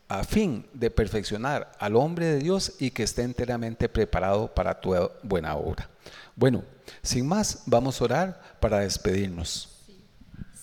[0.08, 5.10] a fin de perfeccionar al hombre de Dios y que esté enteramente preparado para toda
[5.22, 5.90] buena obra.
[6.34, 6.64] Bueno,
[7.02, 9.75] sin más, vamos a orar para despedirnos.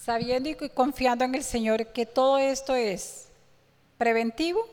[0.03, 3.29] Sabiendo y confiando en el Señor que todo esto es
[3.97, 4.67] preventivo,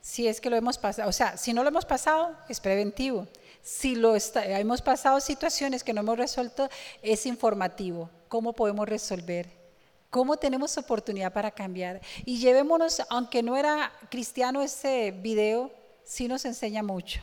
[0.00, 3.28] si es que lo hemos pasado, o sea, si no lo hemos pasado, es preventivo.
[3.62, 6.68] Si lo hemos pasado situaciones que no hemos resuelto,
[7.00, 8.10] es informativo.
[8.26, 9.48] ¿Cómo podemos resolver?
[10.10, 12.00] ¿Cómo tenemos oportunidad para cambiar?
[12.24, 15.70] Y llevémonos, aunque no era cristiano ese video,
[16.02, 17.20] sí nos enseña mucho,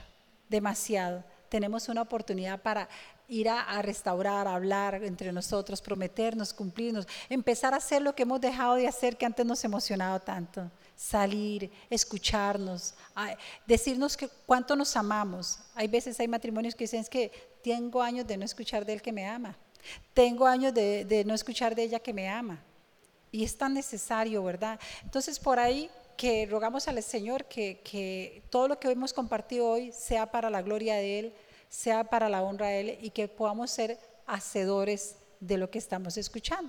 [0.47, 1.26] demasiado.
[1.49, 2.88] Tenemos una oportunidad para
[3.30, 8.41] ir a, restaurar, a hablar entre nosotros, prometernos, cumplirnos, empezar a hacer lo que hemos
[8.41, 10.69] dejado de hacer que antes nos emocionaba tanto.
[10.95, 12.93] Salir, escucharnos,
[13.65, 15.59] decirnos que cuánto nos amamos.
[15.75, 17.32] Hay veces hay matrimonios que dicen es que
[17.63, 19.55] tengo años de no escuchar de él que me ama.
[20.13, 22.61] Tengo años de, de no escuchar de ella que me ama.
[23.32, 24.80] Y es tan necesario, ¿verdad?
[25.03, 29.93] Entonces, por ahí que rogamos al Señor que, que todo lo que hemos compartido hoy
[29.93, 31.34] sea para la gloria de Él,
[31.70, 36.17] sea para la honra de Él y que podamos ser hacedores de lo que estamos
[36.17, 36.67] escuchando.